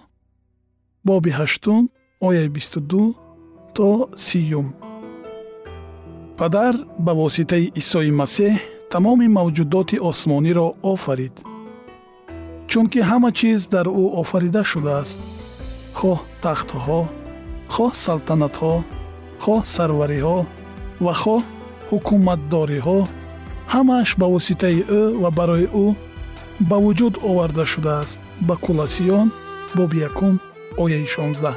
боби 1.08 1.32
ҳаштум 1.40 1.82
ояи 2.28 2.50
бисту 2.56 2.80
ду 2.92 3.04
то 3.76 3.90
сиюм. 4.26 4.68
Падар 6.40 6.74
ба 7.06 7.12
воситаи 7.22 7.66
исои 7.82 8.12
масеҳ 8.22 8.54
тамоми 8.94 9.28
мавҷудоти 9.38 9.98
осмониро 10.10 10.68
офарид. 10.94 11.36
Чунки 12.70 13.00
ҳама 13.10 13.30
чиз 13.40 13.62
дар 13.74 13.88
ӯ 14.02 14.06
офарида 14.22 14.62
шудааст. 14.72 15.20
Хоҳ 16.00 16.20
тахтҳо 16.44 17.00
хоҳ 17.74 17.92
салтанатҳо 18.06 18.76
хоҳ 19.44 19.62
сарвариҳо 19.76 20.40
ва 21.06 21.14
хоҳ 21.22 21.42
ҳукуматдориҳо 21.90 23.00
ҳамааш 23.74 24.10
ба 24.20 24.28
воситаи 24.34 24.80
ӯ 25.00 25.02
ва 25.22 25.30
барои 25.38 25.68
ӯ 25.86 25.88
ба 26.70 26.78
вуҷуд 26.84 27.16
оварда 27.30 27.66
шудааст. 27.74 28.20
Ба 28.48 28.56
куласиён 28.66 29.28
боби 29.78 29.98
якум 30.10 30.36
ояи 30.84 31.06
шонздаҳ 31.16 31.56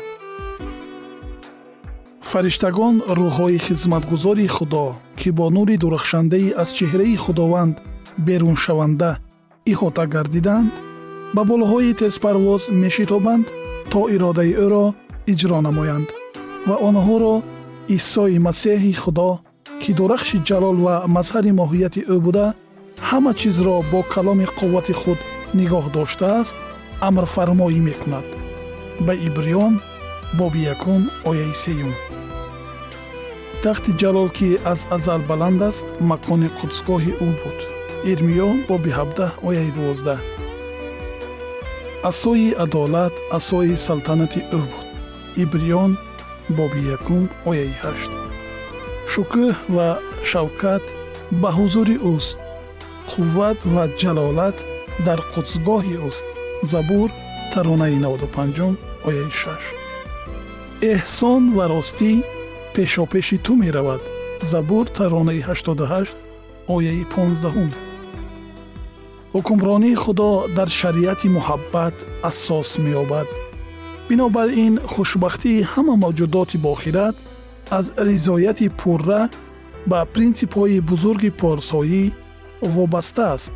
фариштагон 2.32 2.94
рӯҳҳои 3.18 3.58
хизматгузори 3.66 4.46
худо 4.56 4.86
ки 5.18 5.28
бо 5.38 5.46
нури 5.56 5.76
дурахшандаи 5.82 6.54
аз 6.62 6.68
чеҳраи 6.78 7.16
худованд 7.24 7.74
беруншаванда 8.26 9.10
иҳота 9.72 10.04
гардиданд 10.14 10.72
ба 11.34 11.42
болҳои 11.50 11.96
тезпарвоз 12.02 12.62
мешитобанд 12.82 13.46
то 13.92 14.00
иродаи 14.14 14.52
ӯро 14.64 14.86
иҷро 15.32 15.58
намоянд 15.66 16.08
ва 16.68 16.76
онҳоро 16.88 17.34
исои 17.96 18.38
масеҳи 18.46 18.92
худо 19.02 19.30
ки 19.82 19.92
дурахши 19.98 20.38
ҷалол 20.48 20.76
ва 20.86 20.94
мазҳари 21.16 21.52
моҳияти 21.60 22.00
ӯ 22.14 22.16
буда 22.26 22.46
ҳама 23.08 23.32
чизро 23.40 23.76
бо 23.92 24.00
каломи 24.14 24.46
қуввати 24.58 24.94
худ 25.00 25.18
нигоҳ 25.58 25.84
доштааст 25.96 26.56
амрфармоӣ 27.08 27.80
мекунад. 27.88 28.26
Ба 29.06 29.12
ибриён 29.28 29.74
боби 30.38 30.60
якум 30.74 31.02
ояи 31.30 31.54
сеюм. 31.64 31.92
Тахти 33.62 33.92
ҷалол 34.00 34.28
ки 34.36 34.48
аз 34.72 34.80
азал 34.96 35.20
баланд 35.30 35.60
аст 35.70 35.86
макони 36.10 36.48
қудсгоҳи 36.58 37.12
ӯ 37.26 37.28
буд. 37.40 37.58
Ирмиё 38.10 38.48
боби 38.70 38.90
ҳабдаҳ 38.98 39.30
ояи 39.48 39.70
дувоздаҳ 39.76 40.20
асои 42.10 42.48
адолат 42.64 43.14
асои 43.38 43.74
салтанати 43.86 44.40
ӯ 44.58 44.60
буд. 44.70 44.86
Ибриён 45.42 45.92
боби 46.58 46.80
якум 46.96 47.24
ояи 47.50 47.74
ҳашт 47.82 48.12
шукӯҳ 49.12 49.50
ва 49.76 49.88
шавкат 50.30 50.84
ба 51.40 51.50
ҳузури 51.58 51.96
ӯст 52.14 52.38
қувват 53.10 53.60
ва 53.74 53.84
ҷалолат 54.00 54.58
дар 55.06 55.20
қудсгоҳи 55.32 55.96
ӯст 56.08 56.26
забур 56.72 57.08
таронаи 57.52 57.96
95 58.04 58.76
ояи 59.08 59.28
6 59.30 59.82
эҳсон 60.92 61.42
ва 61.56 61.64
ростӣ 61.72 62.12
пешопеши 62.74 63.36
ту 63.44 63.52
меравад. 63.62 64.02
Забур 64.52 64.84
таронаи 64.98 65.40
88 65.40 66.08
ояи 66.74 67.04
15 67.04 67.72
ҳукмронии 69.34 70.00
худо 70.02 70.30
дар 70.56 70.68
шариати 70.80 71.28
муҳаббат 71.36 71.96
асос 72.30 72.70
меёбад. 72.84 73.28
Бинобар 74.08 74.48
ин 74.64 74.74
хушбахтии 74.92 75.66
ҳама 75.72 75.94
мавҷудоти 76.04 76.56
бохират 76.66 77.16
аз 77.78 77.86
ризояти 78.08 78.68
пурра 78.80 79.22
ба 79.90 79.98
принсипҳои 80.14 80.78
бузурги 80.90 81.30
порсоӣ 81.40 82.02
вобаста 82.74 83.24
аст. 83.34 83.52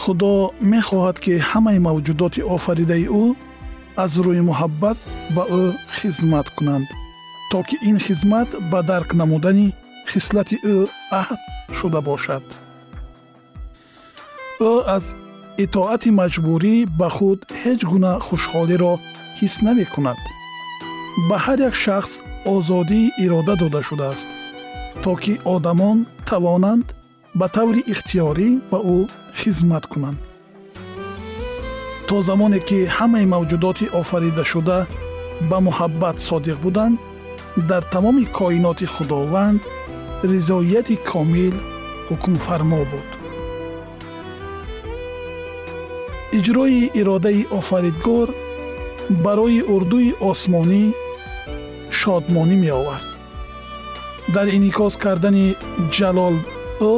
Худо 0.00 0.32
мехоҳад 0.72 1.16
ки 1.24 1.32
ҳамаи 1.50 1.78
мавҷудоти 1.88 2.40
офаридаи 2.56 3.06
ӯ 3.24 3.26
аз 4.04 4.12
рӯи 4.24 4.42
муҳаббат 4.50 4.98
ба 5.34 5.42
ӯ 5.62 5.64
хизмат 5.98 6.46
кунанд 6.56 6.86
то 7.50 7.58
ки 7.68 7.76
ин 7.90 7.96
хизмат 8.06 8.48
ба 8.70 8.80
дарк 8.90 9.10
намудани 9.20 9.66
хислати 10.10 10.56
ӯ 10.74 10.76
аҳд 11.20 11.40
шуда 11.78 12.00
бошад. 12.08 12.44
Ӯ 14.70 14.72
аз 14.96 15.04
итоати 15.64 16.10
маҷбурӣ 16.20 16.76
ба 16.98 17.08
худ 17.16 17.38
ҳеҷ 17.62 17.80
гуна 17.90 18.12
хушҳолиро 18.26 18.92
ҳис 19.38 19.54
намекунад. 19.66 20.20
Ба 21.28 21.36
ҳар 21.44 21.58
як 21.68 21.74
шахс 21.84 22.12
озодии 22.54 23.12
ирода 23.24 23.54
дода 23.62 23.80
шудааст 23.88 24.28
то 25.02 25.12
ки 25.22 25.32
одамон 25.54 25.98
тавонанд 26.28 26.86
ба 27.38 27.46
таври 27.56 27.82
ихтиёрӣ 27.92 28.48
ба 28.70 28.78
ӯ 28.96 28.98
хизмат 29.40 29.84
кунанд. 29.92 30.18
То 32.08 32.16
замоне 32.28 32.58
ки 32.68 32.78
ҳамаи 32.96 33.26
мавҷудоти 33.34 33.86
офаридашуда 34.00 34.78
ба 35.50 35.58
муҳаббат 35.66 36.16
содиқ 36.28 36.58
буданд 36.64 36.96
дар 37.70 37.82
тамоми 37.94 38.24
коиноти 38.38 38.86
худованд 38.94 39.60
ризояти 40.30 40.96
комил 41.10 41.56
ҳукмфармо 42.08 42.82
буд. 42.90 43.08
Иҷрои 46.38 46.90
иродаи 47.00 47.42
офаридгор 47.58 48.28
барои 49.24 49.60
урдуи 49.74 50.10
осмонӣ 50.30 50.84
шодмонӣ 52.08 52.56
меовард. 52.64 53.08
Дар 54.34 54.46
инъикос 54.56 54.94
кардани 55.04 55.46
ҷалол 55.96 56.36
ӯ 56.92 56.96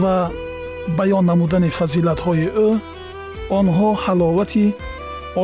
ва 0.00 0.16
баён 0.98 1.24
намудани 1.30 1.70
фазилатҳои 1.78 2.46
ӯ 2.66 2.68
онҳо 3.58 3.88
ҳаловати 4.04 4.64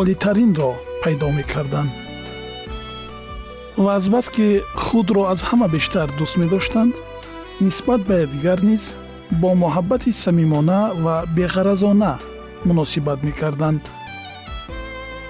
олитаринро 0.00 0.72
пайдо 1.02 1.28
мекарданд. 1.38 1.90
Ва 3.84 3.90
азбаски 3.98 4.46
худро 4.84 5.22
аз 5.32 5.40
ҳама 5.48 5.66
бештар 5.76 6.08
дӯст 6.18 6.34
медоштанд 6.42 6.94
нисбат 7.64 8.00
ба 8.08 8.14
якдигар 8.24 8.58
низ 8.70 8.82
бо 9.40 9.48
муҳаббати 9.62 10.10
самимона 10.24 10.80
ва 11.04 11.16
беғаразона 11.36 12.12
муносибат 12.68 13.18
мекарданд 13.28 13.82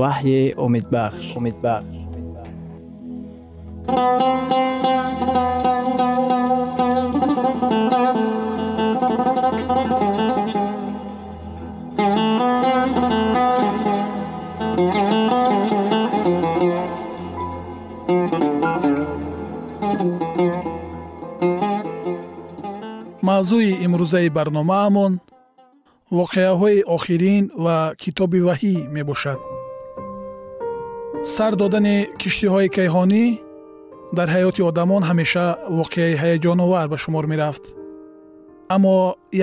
ваҳйи 0.00 0.42
умедбахш 0.64 1.26
умедбахш 1.38 1.98
мавзӯи 23.28 23.70
имрӯзаи 23.84 24.28
барномаамон 24.36 25.12
воқеаҳои 26.18 26.78
охирин 26.96 27.44
ва 27.64 27.76
китоби 28.02 28.40
ваҳӣ 28.48 28.74
мебошад 28.96 29.38
сар 31.24 31.56
додани 31.56 31.96
киштиҳои 32.18 32.68
кайҳонӣ 32.76 33.24
дар 34.16 34.28
ҳаёти 34.34 34.62
одамон 34.70 35.02
ҳамеша 35.10 35.46
воқеаи 35.78 36.14
ҳаяҷоновар 36.22 36.86
ба 36.92 36.96
шумор 37.02 37.24
мерафт. 37.32 37.64
Аммо 38.74 38.96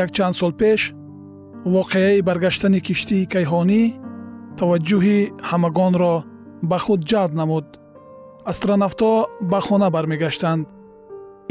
якчанд 0.03 0.35
сол 0.41 0.53
пеш 0.61 0.81
воқеаи 1.75 2.21
баргаштани 2.27 2.79
киштии 2.88 3.29
кайҳонӣ 3.33 3.81
таваҷҷӯҳи 4.59 5.19
ҳамагонро 5.49 6.15
ба 6.69 6.77
худ 6.85 7.01
ҷалб 7.11 7.31
намуд. 7.41 7.67
Астронавтҳо 8.51 9.13
ба 9.51 9.59
хона 9.65 9.88
бармегаштанд. 9.95 10.63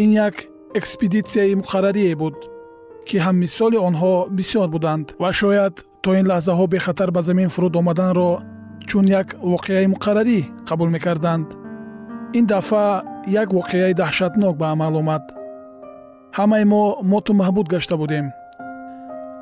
Ин 0.02 0.10
як 0.28 0.36
экспедитсияи 0.78 1.54
муқаррарие 1.60 2.14
буд 2.22 2.36
ки 3.06 3.16
ҳаммисоли 3.26 3.78
онҳо 3.88 4.14
бисёр 4.38 4.68
буданд 4.74 5.06
ва 5.22 5.30
шояд 5.40 5.74
то 6.02 6.10
ин 6.18 6.26
лаҳзаҳо 6.32 6.64
бехатар 6.74 7.10
ба 7.16 7.20
замин 7.28 7.48
фуруд 7.54 7.74
омаданро 7.80 8.30
чун 8.88 9.06
як 9.20 9.28
воқеаи 9.52 9.86
муқаррарӣ 9.94 10.40
қабул 10.68 10.88
мекарданд. 10.94 11.48
ин 12.38 12.44
дафъа 12.46 13.02
як 13.42 13.48
воқеаи 13.58 13.94
даҳшатнок 14.00 14.54
ба 14.56 14.66
амал 14.74 14.96
омад. 14.96 15.24
ҳамаи 16.38 16.64
мо 16.72 16.82
моту 17.12 17.32
маҳбуд 17.40 17.66
гашта 17.74 17.96
будем. 18.02 18.26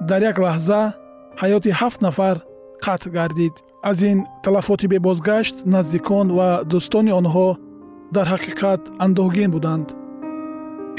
дар 0.08 0.20
як 0.30 0.36
лаҳза 0.44 0.80
ҳаёти 1.40 1.70
ҳафт 1.80 2.00
нафар 2.06 2.36
қатъ 2.84 3.08
гардид. 3.16 3.54
аз 3.90 3.98
ин 4.10 4.18
талафоти 4.44 4.86
бебозгашт 4.92 5.56
наздикон 5.74 6.26
ва 6.38 6.48
дӯстони 6.70 7.12
онҳо 7.20 7.48
дар 8.14 8.26
ҳақиқат 8.32 8.80
андӯҳгин 9.04 9.50
буданд. 9.54 9.88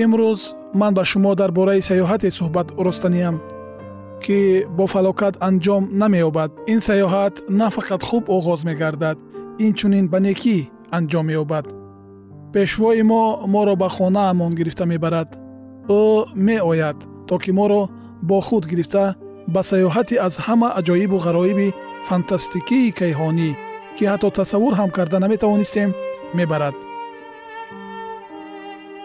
имрӯз 0.03 0.41
ман 0.79 0.93
ба 0.97 1.03
шумо 1.11 1.31
дар 1.41 1.51
бораи 1.57 1.81
сайёҳате 1.89 2.29
суҳбат 2.39 2.67
ростаниям 2.85 3.35
ки 4.25 4.39
бо 4.77 4.83
фалокат 4.93 5.35
анҷом 5.47 5.83
намеёбад. 6.01 6.51
Ин 6.71 6.79
сайёҳат 6.87 7.33
на 7.59 7.67
фақат 7.75 8.01
хуб 8.09 8.23
оғоз 8.37 8.59
мегардад. 8.69 9.17
Инчунин 9.65 10.05
ба 10.11 10.19
некӣ 10.27 10.57
анҷом 10.97 11.25
меёбад 11.29 11.65
пешвои 12.53 13.03
мо 13.11 13.23
моро 13.53 13.75
ба 13.75 13.87
хонаамон 13.95 14.51
гирифта 14.59 14.85
мебарад. 14.85 15.29
Ӯ 15.89 16.01
меояд 16.47 16.97
то 17.27 17.35
ки 17.43 17.51
моро 17.51 17.81
бо 18.29 18.39
худ 18.47 18.63
гирифта 18.71 19.15
ба 19.53 19.61
сайёҳати 19.69 20.15
аз 20.27 20.33
ҳама 20.45 20.69
аҷоибу 20.79 21.17
ғароиби 21.25 21.73
фантастикии 22.07 22.93
кайҳонӣ 22.99 23.49
ки 23.95 24.03
ҳатто 24.11 24.29
тасаввур 24.39 24.73
ҳам 24.79 24.89
карда 24.97 25.17
наметавонистем 25.19 25.89
мебарад. 26.37 26.75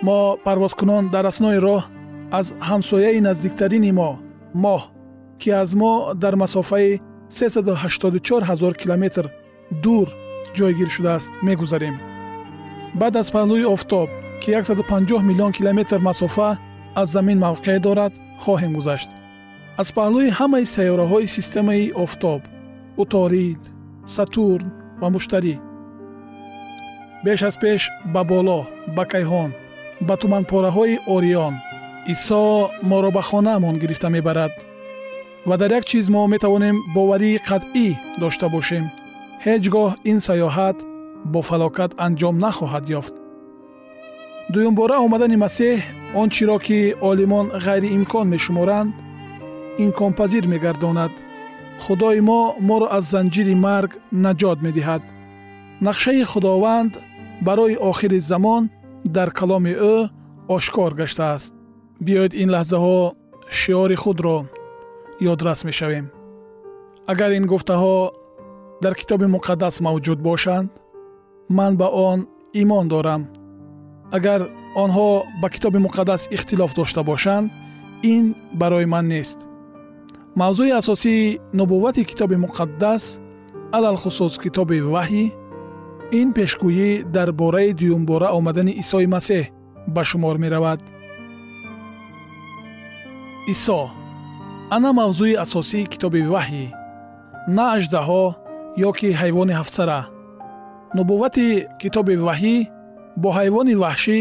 Мо 0.07 0.19
парвозкунон 0.45 1.05
дар 1.15 1.25
аснои 1.33 1.59
роҳ 1.67 1.83
аз 2.39 2.47
ҳамсояи 2.69 3.21
наздиктарини 3.29 3.93
мо 3.99 4.11
моҳ 4.65 4.81
ки 5.41 5.51
аз 5.51 5.75
мо 5.75 5.93
дар 6.23 6.35
масофаи 6.35 7.01
384 7.31 8.43
ҳазор 8.51 8.73
километр 8.83 9.25
дур 9.85 10.09
ҷойгир 10.57 10.89
шудааст 10.97 11.31
мегузарем. 11.47 11.97
Баъд 13.01 13.15
аз 13.17 13.29
паҳлӯи 13.35 13.71
офтоб 13.75 14.09
ки 14.43 14.51
150 14.53 15.23
миллион 15.29 15.53
километр 15.53 15.99
масофа 15.99 16.59
аз 16.95 17.09
замин 17.11 17.39
мавқеъ 17.47 17.79
дорад 17.87 18.13
хоҳем 18.45 18.73
гузашт. 18.79 19.11
Аз 19.83 19.89
паҳлӯи 19.97 20.35
ҳамаи 20.39 20.71
сайёраҳои 20.75 21.33
системаи 21.37 21.93
офтоб 22.05 22.41
уторид 23.03 23.63
сатурн 24.15 24.69
ва 25.01 25.09
муштарӣ. 25.15 25.57
Беш 27.25 27.41
аз 27.49 27.57
пеш 27.63 27.81
ба 28.15 28.23
боло 28.33 28.61
ба 28.97 29.05
кайҳон 29.13 29.51
ба 30.07 30.15
туманпораҳои 30.21 31.01
орион 31.15 31.55
исо 32.13 32.71
моро 32.91 33.11
ба 33.17 33.23
хонаамон 33.29 33.75
гирифта 33.83 34.09
мебарад 34.17 34.53
ва 35.49 35.57
дар 35.57 35.73
як 35.73 35.85
чиз 35.85 36.09
мо 36.15 36.27
метавонем 36.27 36.77
боварии 36.95 37.41
қатъӣ 37.49 37.89
дошта 38.21 38.47
бошем. 38.55 38.85
Ҳеҷ 39.45 39.65
гоҳ 39.75 39.91
ин 40.11 40.19
сайёҳат 40.27 40.79
бо 41.33 41.41
фалокат 41.49 41.91
анҷом 42.07 42.37
нахоҳад 42.45 42.85
ёфт. 42.99 43.15
Дуюмбора 44.53 44.97
омадани 45.07 45.37
масеҳ 45.45 45.79
он 46.21 46.29
чиро 46.35 46.59
ки 46.67 46.79
олимон 47.11 47.47
ғайриимкон 47.67 48.27
мешуморанд 48.35 48.91
имконпазир 49.85 50.45
мегардонад. 50.53 51.13
Худои 51.85 52.21
мо 52.29 52.41
моро 52.69 52.87
аз 52.97 53.05
занҷири 53.13 53.55
марг 53.67 53.91
наҷот 54.25 54.59
медиҳад. 54.67 55.03
Нақшаи 55.87 56.23
худованд 56.33 56.93
барои 57.47 57.81
охири 57.91 58.21
замон 58.31 58.63
дар 59.17 59.29
каломи 59.39 59.75
ӯ 59.95 59.97
ошкор 60.57 60.93
гаштааст 61.01 61.53
биёед 62.05 62.33
ин 62.43 62.49
лаҳзаҳо 62.55 62.99
шиори 63.59 63.97
худро 64.05 64.39
ёдрас 65.21 65.65
мешавем 65.65 66.11
агар 67.07 67.31
ин 67.33 67.47
гуфтаҳо 67.47 68.13
дар 68.83 68.95
китоби 68.95 69.27
муқаддас 69.27 69.81
мавҷуд 69.87 70.19
бошанд 70.29 70.71
ман 71.49 71.77
ба 71.77 71.89
он 71.89 72.29
имон 72.53 72.89
дорам 72.89 73.23
агар 74.13 74.41
онҳо 74.77 75.25
ба 75.43 75.49
китоби 75.51 75.79
муқаддас 75.87 76.23
ихтилоф 76.31 76.75
дошта 76.75 77.03
бошанд 77.03 77.51
ин 78.03 78.25
барои 78.61 78.87
ман 78.95 79.09
нест 79.09 79.39
мавзӯи 80.41 80.77
асосии 80.81 81.41
нубуввати 81.53 82.05
китоби 82.05 82.37
муқаддас 82.45 83.03
алалхусус 83.77 84.39
китоби 84.39 84.79
ваҳӣ 84.95 85.25
ин 86.21 86.29
пешгӯӣ 86.37 86.91
дар 87.15 87.33
бораи 87.33 87.73
дуюмбора 87.73 88.29
омадани 88.39 88.73
исои 88.83 89.07
масеҳ 89.15 89.45
ба 89.95 90.03
шумор 90.05 90.37
меравад 90.45 90.81
исо 93.53 93.81
ана 94.71 94.91
мавзӯи 94.99 95.41
асосии 95.45 95.89
китоби 95.93 96.21
ваҳӣ 96.35 96.65
на 97.57 97.65
аждаҳо 97.77 98.25
ё 98.89 98.91
ки 98.99 99.09
ҳайвони 99.21 99.55
ҳафтсара. 99.61 100.01
Нубуввати 100.97 101.47
китоби 101.83 102.15
ваҳӣ 102.27 102.57
бо 103.23 103.29
ҳайвони 103.39 103.75
ваҳшӣ 103.83 104.19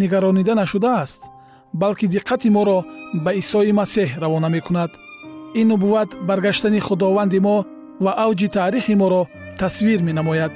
нигаронида 0.00 0.54
нашудааст 0.62 1.20
балки 1.80 2.06
диққати 2.14 2.48
моро 2.56 2.78
ба 3.24 3.30
исои 3.42 3.72
масеҳ 3.80 4.08
равона 4.22 4.48
мекунад. 4.56 4.90
Ин 5.60 5.66
нубувват 5.72 6.10
баргаштани 6.28 6.80
худованди 6.86 7.38
мо 7.46 7.56
ва 8.04 8.12
авҷи 8.24 8.48
таърихи 8.56 8.94
моро 9.02 9.22
тасвир 9.60 10.00
менамояд. 10.08 10.52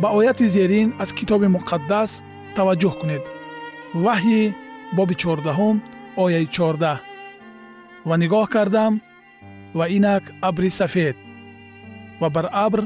Ба 0.00 0.08
ояти 0.18 0.46
зерин 0.54 0.88
аз 1.02 1.10
китоби 1.18 1.48
муқаддас 1.56 2.10
таваҷҷӯҳ 2.56 2.94
кунед. 3.00 3.22
Ваҳйи 4.04 4.42
боби 4.96 5.14
чордаҳум 5.22 5.76
ояи 6.24 6.46
чордаҳ 6.56 6.98
ва 8.08 8.14
нигоҳ 8.22 8.46
кардам 8.54 8.92
ва 9.78 9.84
инак 9.96 10.24
абри 10.48 10.70
сафед. 10.70 11.16
Ва 12.20 12.28
бар 12.34 12.46
абр 12.66 12.80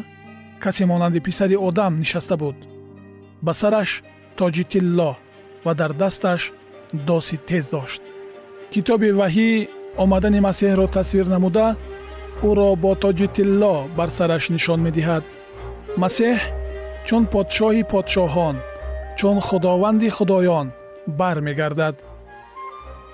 касе 0.63 0.85
монанди 0.87 1.21
писари 1.21 1.57
одам 1.69 1.93
нишаста 2.03 2.37
буд. 2.37 2.57
Ба 3.45 3.53
сараш 3.61 3.91
тоҷи 4.39 4.65
тилло 4.73 5.11
ва 5.65 5.73
дар 5.81 5.93
дасташ 5.93 6.53
доси 7.09 7.37
тез 7.49 7.65
дошт. 7.75 8.03
Китоби 8.73 9.11
ваҳӣ 9.21 9.51
омадани 10.03 10.41
масеҳро 10.49 10.87
тасвир 10.97 11.27
намуда 11.35 11.67
ӯро 12.49 12.69
бо 12.83 12.93
тоҷи 13.03 13.29
тилло 13.37 13.75
бар 13.97 14.09
сараш 14.19 14.45
нишон 14.55 14.81
медиҳад. 14.87 15.25
Масеҳ 16.03 16.39
чун 17.07 17.23
подшоҳи 17.33 17.83
подшоҳон 17.93 18.57
чун 19.19 19.37
худованди 19.49 20.09
худоён 20.17 20.67
бармегардад 21.21 21.95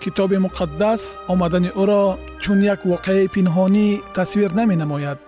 китоби 0.03 0.37
муқаддас 0.47 1.03
омадани 1.33 1.71
ӯро 1.83 2.05
чун 2.43 2.59
як 2.73 2.81
воқеаи 2.93 3.31
пинҳонӣ 3.35 3.87
тасвир 4.17 4.51
наменамояд. 4.59 5.19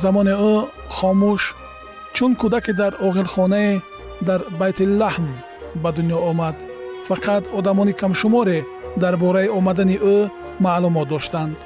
Замони 0.00 0.34
ӯ 0.52 0.54
хомӯш 0.96 1.42
чун 2.16 2.32
кӯдаке 2.40 2.72
дар 2.80 2.92
оғилхонае 3.06 3.72
дар 4.28 4.40
байтиллаҳм 4.60 5.28
ба 5.82 5.90
дунё 5.96 6.18
омад. 6.30 6.56
Фақат 7.08 7.44
одамони 7.58 7.92
камшуморе 8.00 8.58
дар 9.02 9.14
бораи 9.22 9.48
омадани 9.58 9.96
ӯ 10.14 10.16
маълумот 10.64 11.08
доштанд. 11.12 11.56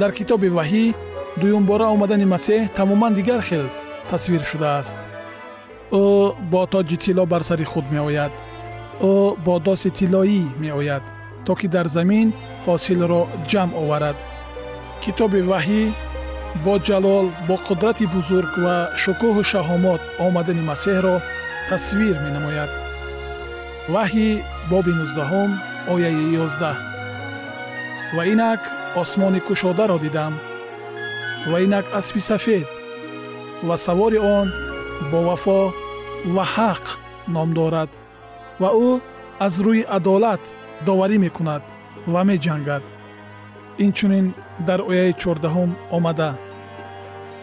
Дар 0.00 0.10
китоби 0.18 0.48
ваҳӣ 0.58 0.84
дуюмбора 1.40 1.86
омадани 1.94 2.26
масеҳ 2.34 2.60
тамоман 2.76 3.12
дигар 3.18 3.40
хел 3.48 3.66
тасвир 4.10 4.42
шудааст. 4.50 4.98
Ӯ 6.02 6.04
бо 6.52 6.62
тоҷи 6.72 6.96
тилло 7.02 7.24
бар 7.32 7.42
сари 7.48 7.64
худ 7.72 7.86
меояд 7.94 8.32
ӯ 9.10 9.14
бо 9.44 9.54
доси 9.66 9.90
тиллоӣ 9.98 10.40
меояд 10.62 11.04
то 11.46 11.52
ки 11.58 11.66
дар 11.74 11.86
замин 11.96 12.28
ҳосилро 12.66 13.22
ҷамъ 13.50 13.72
оварад. 13.82 14.16
Китоби 15.02 15.40
ваҳӣ 15.50 15.82
бо 16.64 16.74
ҷалол 16.86 17.26
бо 17.48 17.54
қудрати 17.66 18.06
бузург 18.14 18.52
ва 18.64 18.76
шукӯҳу 19.02 19.42
шаҳомат 19.52 20.02
омадани 20.26 20.62
масеҳро 20.70 21.16
тасвир 21.68 22.16
менамояд. 22.24 22.70
Ваҳйи 23.94 24.30
боби 24.70 24.92
нуздаҳум 25.00 25.50
ояи 25.92 26.24
ёздаҳ. 26.44 26.76
Ва 28.16 28.22
инак 28.32 28.62
осмони 29.02 29.40
кушодаро 29.46 29.96
дидам. 30.04 30.34
Ва 31.50 31.58
инак 31.66 31.86
аспи 31.98 32.20
сафед. 32.30 32.68
Ва 33.68 33.76
савори 33.86 34.18
он 34.38 34.46
бо 35.10 35.18
вафо 35.28 35.60
ва 36.34 36.44
ҳақ 36.54 36.84
ном 37.34 37.50
дорад 37.58 37.90
ва 38.60 38.70
ӯ 38.88 38.90
аз 39.46 39.54
рӯи 39.66 39.82
адолат 39.96 40.42
доварӣ 40.86 41.16
мекунад 41.24 41.62
ва 42.12 42.20
меҷангад. 42.30 42.82
Инчунин 43.84 44.26
дар 44.68 44.80
ояи 44.90 45.12
чордаҳум 45.22 45.70
омада. 45.96 46.30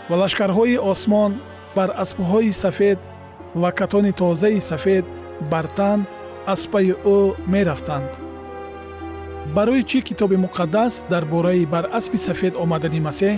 Ва 0.09 0.15
лашкарҳои 0.21 0.81
осмон 0.91 1.31
бар 1.75 1.89
аспҳои 2.03 2.51
сафед 2.63 2.99
ва 3.61 3.69
катони 3.79 4.11
тозаи 4.19 4.59
сафед 4.71 5.05
бар 5.51 5.65
тан 5.77 5.99
аз 6.53 6.61
пайи 6.71 6.93
ӯ 7.15 7.19
мерафтанд. 7.53 8.09
Барои 9.55 9.83
чӣ 9.89 9.99
китоби 10.07 10.37
муқаддас 10.45 10.93
дар 11.11 11.23
бораи 11.33 11.65
бар 11.73 11.85
аспи 11.97 12.17
сафед 12.27 12.53
омадани 12.63 12.99
масеҳ 13.07 13.35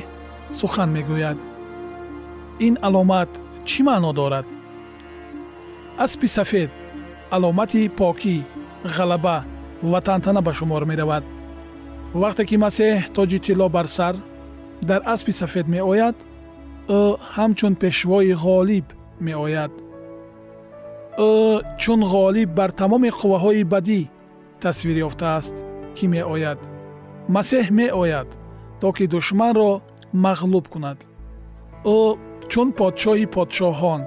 сухан 0.59 0.89
мегӯяд? 0.95 1.39
Ин 2.67 2.73
аломат 2.87 3.31
чӣ 3.69 3.79
маъно 3.87 4.11
дорад? 4.19 4.47
Аспи 6.05 6.27
сафед 6.37 6.71
аломати 7.35 7.89
покӣ 7.99 8.35
ғалаба 8.95 9.37
ва 9.91 9.99
тантана 10.01 10.41
ба 10.41 10.53
шумор 10.53 10.83
меравад. 10.85 11.23
Вақте 12.21 12.43
ки 12.49 12.55
масеҳ 12.65 12.95
тоҷи 13.15 13.39
тилло 13.45 13.67
бар 13.69 13.87
сар 13.97 14.15
дар 14.89 15.01
аспи 15.13 15.31
сафед 15.31 15.67
меояд 15.67 16.15
ӯ 16.99 17.01
ҳамчун 17.35 17.73
пешвои 17.81 18.33
ғолиб 18.45 18.87
меояд. 19.25 19.71
Ӯ 21.29 21.31
чун 21.81 22.01
ғолиб 22.13 22.49
бар 22.59 22.71
тамоми 22.79 23.09
қувваҳои 23.19 23.63
бадӣ 23.73 24.01
тасвир 24.61 24.97
ёфтааст 25.07 25.55
ки 25.95 26.05
меояд. 26.13 26.59
Масеҳ 27.35 27.65
меояд 27.79 28.29
то 28.81 28.87
ки 28.95 29.05
душманро 29.13 29.71
мағлуб 30.25 30.65
кунад. 30.73 30.97
Ӯ 31.97 31.97
чун 32.51 32.67
подшоҳи 32.77 33.25
подшоҳон 33.35 34.01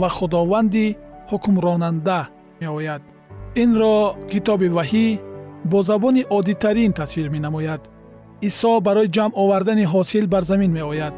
ва 0.00 0.08
худованди 0.16 0.86
ҳукмронанда 1.30 2.20
меояд. 2.60 3.02
Инро 3.62 4.16
китоби 4.30 4.68
ваҳӣ 4.78 5.06
бо 5.70 5.78
забони 5.82 6.22
оддитарин 6.36 6.92
тасвир 6.92 7.28
менамояд. 7.36 7.82
Исо 8.48 8.80
барои 8.86 9.12
ҷамъ 9.16 9.32
овардани 9.42 9.84
ҳосил 9.92 10.26
бар 10.34 10.42
замин 10.50 10.72
меояд. 10.78 11.14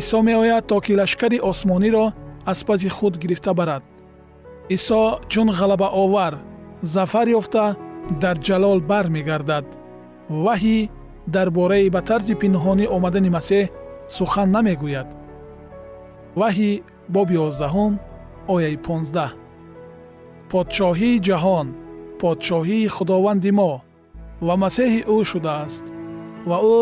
Исо 0.00 0.18
меояд 0.22 0.66
то 0.66 0.80
ки 0.84 0.92
лашкари 1.00 1.38
осмониро 1.50 2.12
аз 2.50 2.64
паси 2.64 2.88
худ 2.88 3.14
гирифта 3.22 3.52
барад. 3.54 3.82
Исо 4.68 5.00
чун 5.28 5.48
ғалабаовар 5.58 6.34
зафар 6.82 7.28
ёфта 7.38 7.76
дар 8.22 8.36
ҷалол 8.46 8.80
бармегардад. 8.90 9.66
Ваҳӣ 10.44 10.78
дар 11.34 11.48
бораи 11.50 11.90
ба 11.94 12.00
тарзи 12.08 12.34
пинҳонӣ 12.42 12.86
омадани 12.96 13.30
масеҳ 13.36 13.70
сухан 14.16 14.48
намегӯяд. 14.56 15.08
Ваҳӣ 16.40 16.70
боби 17.14 17.34
ёздаҳум 17.46 17.92
ояи 18.54 18.76
понздаҳ 18.86 19.30
подшоҳии 20.52 21.22
ҷаҳон 21.28 21.68
подшоҳии 22.22 22.92
худованди 22.96 23.52
мо 23.58 23.72
ва 24.46 24.54
масеҳи 24.64 25.00
ӯ 25.14 25.16
шудааст 25.30 25.84
ва 26.48 26.58
ӯ 26.78 26.80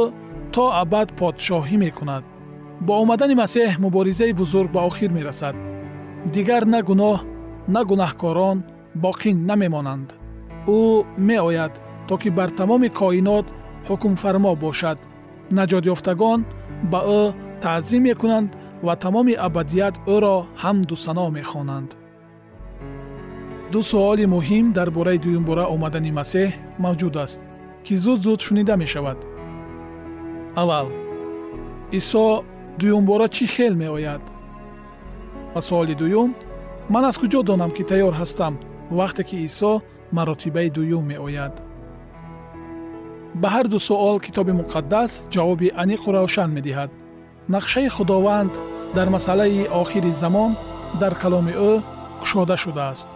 то 0.55 0.65
абад 0.83 1.09
подшоҳӣ 1.21 1.77
мекунад. 1.85 2.25
Бо 2.87 2.93
омадани 3.03 3.35
масеҳ 3.43 3.71
муборизаи 3.85 4.33
бузург 4.41 4.69
ба 4.77 4.81
охир 4.89 5.11
мерасад. 5.19 5.57
Дигар 6.35 6.63
на 6.75 6.81
гуноҳ 6.89 7.19
на 7.75 7.81
гунаҳкорон 7.91 8.59
боқӣ 9.05 9.31
намемонанд. 9.49 10.09
Ӯ 10.79 10.81
меояд 11.29 11.73
то 12.09 12.15
ки 12.21 12.29
бар 12.39 12.51
тамоми 12.61 12.89
коинот 13.01 13.47
ҳукмфармо 13.89 14.53
бошад. 14.65 14.99
Наҷотёфтагон 15.57 16.41
ба 16.93 17.01
ӯ 17.21 17.23
таъзим 17.63 18.03
мекунанд 18.09 18.49
ва 18.87 18.95
тамоми 19.05 19.35
абадият 19.47 19.95
ӯро 20.15 20.37
ҳамду 20.63 20.95
сано 21.05 21.27
мехонанд 21.39 21.91
ду 23.73 23.83
суоли 23.83 24.25
муҳим 24.35 24.73
дар 24.73 24.89
бораи 24.97 25.19
дуюмбора 25.25 25.65
омадани 25.75 26.13
масеҳ 26.21 26.51
мавҷуд 26.85 27.15
аст 27.25 27.41
ки 27.85 27.95
зуд 28.05 28.19
зуд 28.27 28.41
шунида 28.47 28.75
мешавад. 28.83 29.19
Аввал 30.61 30.89
исо 31.99 32.27
дуюмбора 32.81 33.27
чӣ 33.37 33.47
хел 33.55 33.75
меояд? 33.83 34.23
Ва 35.55 35.61
суоли 35.69 35.95
дуюм 36.03 36.31
ман 36.93 37.05
аз 37.11 37.17
куҷо 37.21 37.41
донам 37.49 37.71
ки 37.77 37.83
тайёр 37.91 38.15
ҳастам 38.21 38.55
вақте 38.99 39.23
ки 39.29 39.37
исо 39.49 39.73
маротибаи 40.17 40.69
дуюм 40.77 41.05
меояд 41.13 41.55
ба 43.41 43.49
ҳар 43.55 43.67
ду 43.73 43.79
суол 43.89 44.19
китоби 44.27 44.53
муқаддас 44.61 45.13
ҷавоби 45.35 45.69
аниқу 45.83 46.09
равшан 46.17 46.51
медиҳад. 46.57 46.91
Нақшаи 47.55 47.89
худованд 47.97 48.53
дар 48.97 49.09
масъалаи 49.15 49.69
охири 49.83 50.13
замон 50.23 50.53
дар 51.01 51.13
каломи 51.23 51.55
ӯ 51.71 51.73
кушода 52.21 52.57
шудааст 52.65 53.09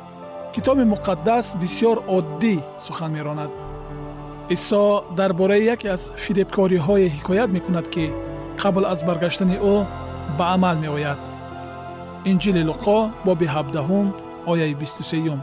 китоби 0.54 0.84
муқаддас 0.94 1.46
бисьёр 1.62 1.96
оддӣ 2.16 2.56
сухан 2.86 3.10
меронад 3.16 3.50
исо 4.54 5.04
дар 5.18 5.32
бораи 5.40 5.64
яке 5.74 5.88
аз 5.96 6.02
фиребкориҳое 6.24 7.08
ҳикоят 7.16 7.50
мекунад 7.56 7.86
ки 7.94 8.04
қабл 8.62 8.84
аз 8.92 9.00
баргаштани 9.08 9.56
ӯ 9.74 9.76
ба 10.38 10.44
амал 10.54 10.76
меояд 10.84 11.20
инҷили 12.30 12.62
луқо 12.70 12.98
боби 13.26 13.46
ҳабдаҳум 13.54 14.06
ояи 14.52 14.74
бисту 14.80 15.02
сеюм 15.12 15.40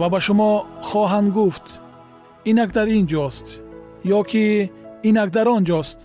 ва 0.00 0.06
ба 0.12 0.18
шумо 0.26 0.50
хоҳанд 0.88 1.28
гуфт 1.38 1.66
инак 2.50 2.70
дар 2.76 2.86
ин 2.98 3.04
ҷост 3.12 3.46
ё 4.16 4.20
ки 4.30 4.44
инак 5.08 5.30
дар 5.36 5.46
он 5.56 5.62
ҷост 5.70 5.98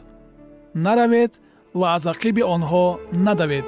наравед 0.86 1.32
ва 1.80 1.88
аз 1.96 2.04
ақиби 2.13 2.41
онҳо 2.56 2.86
надавед 3.28 3.67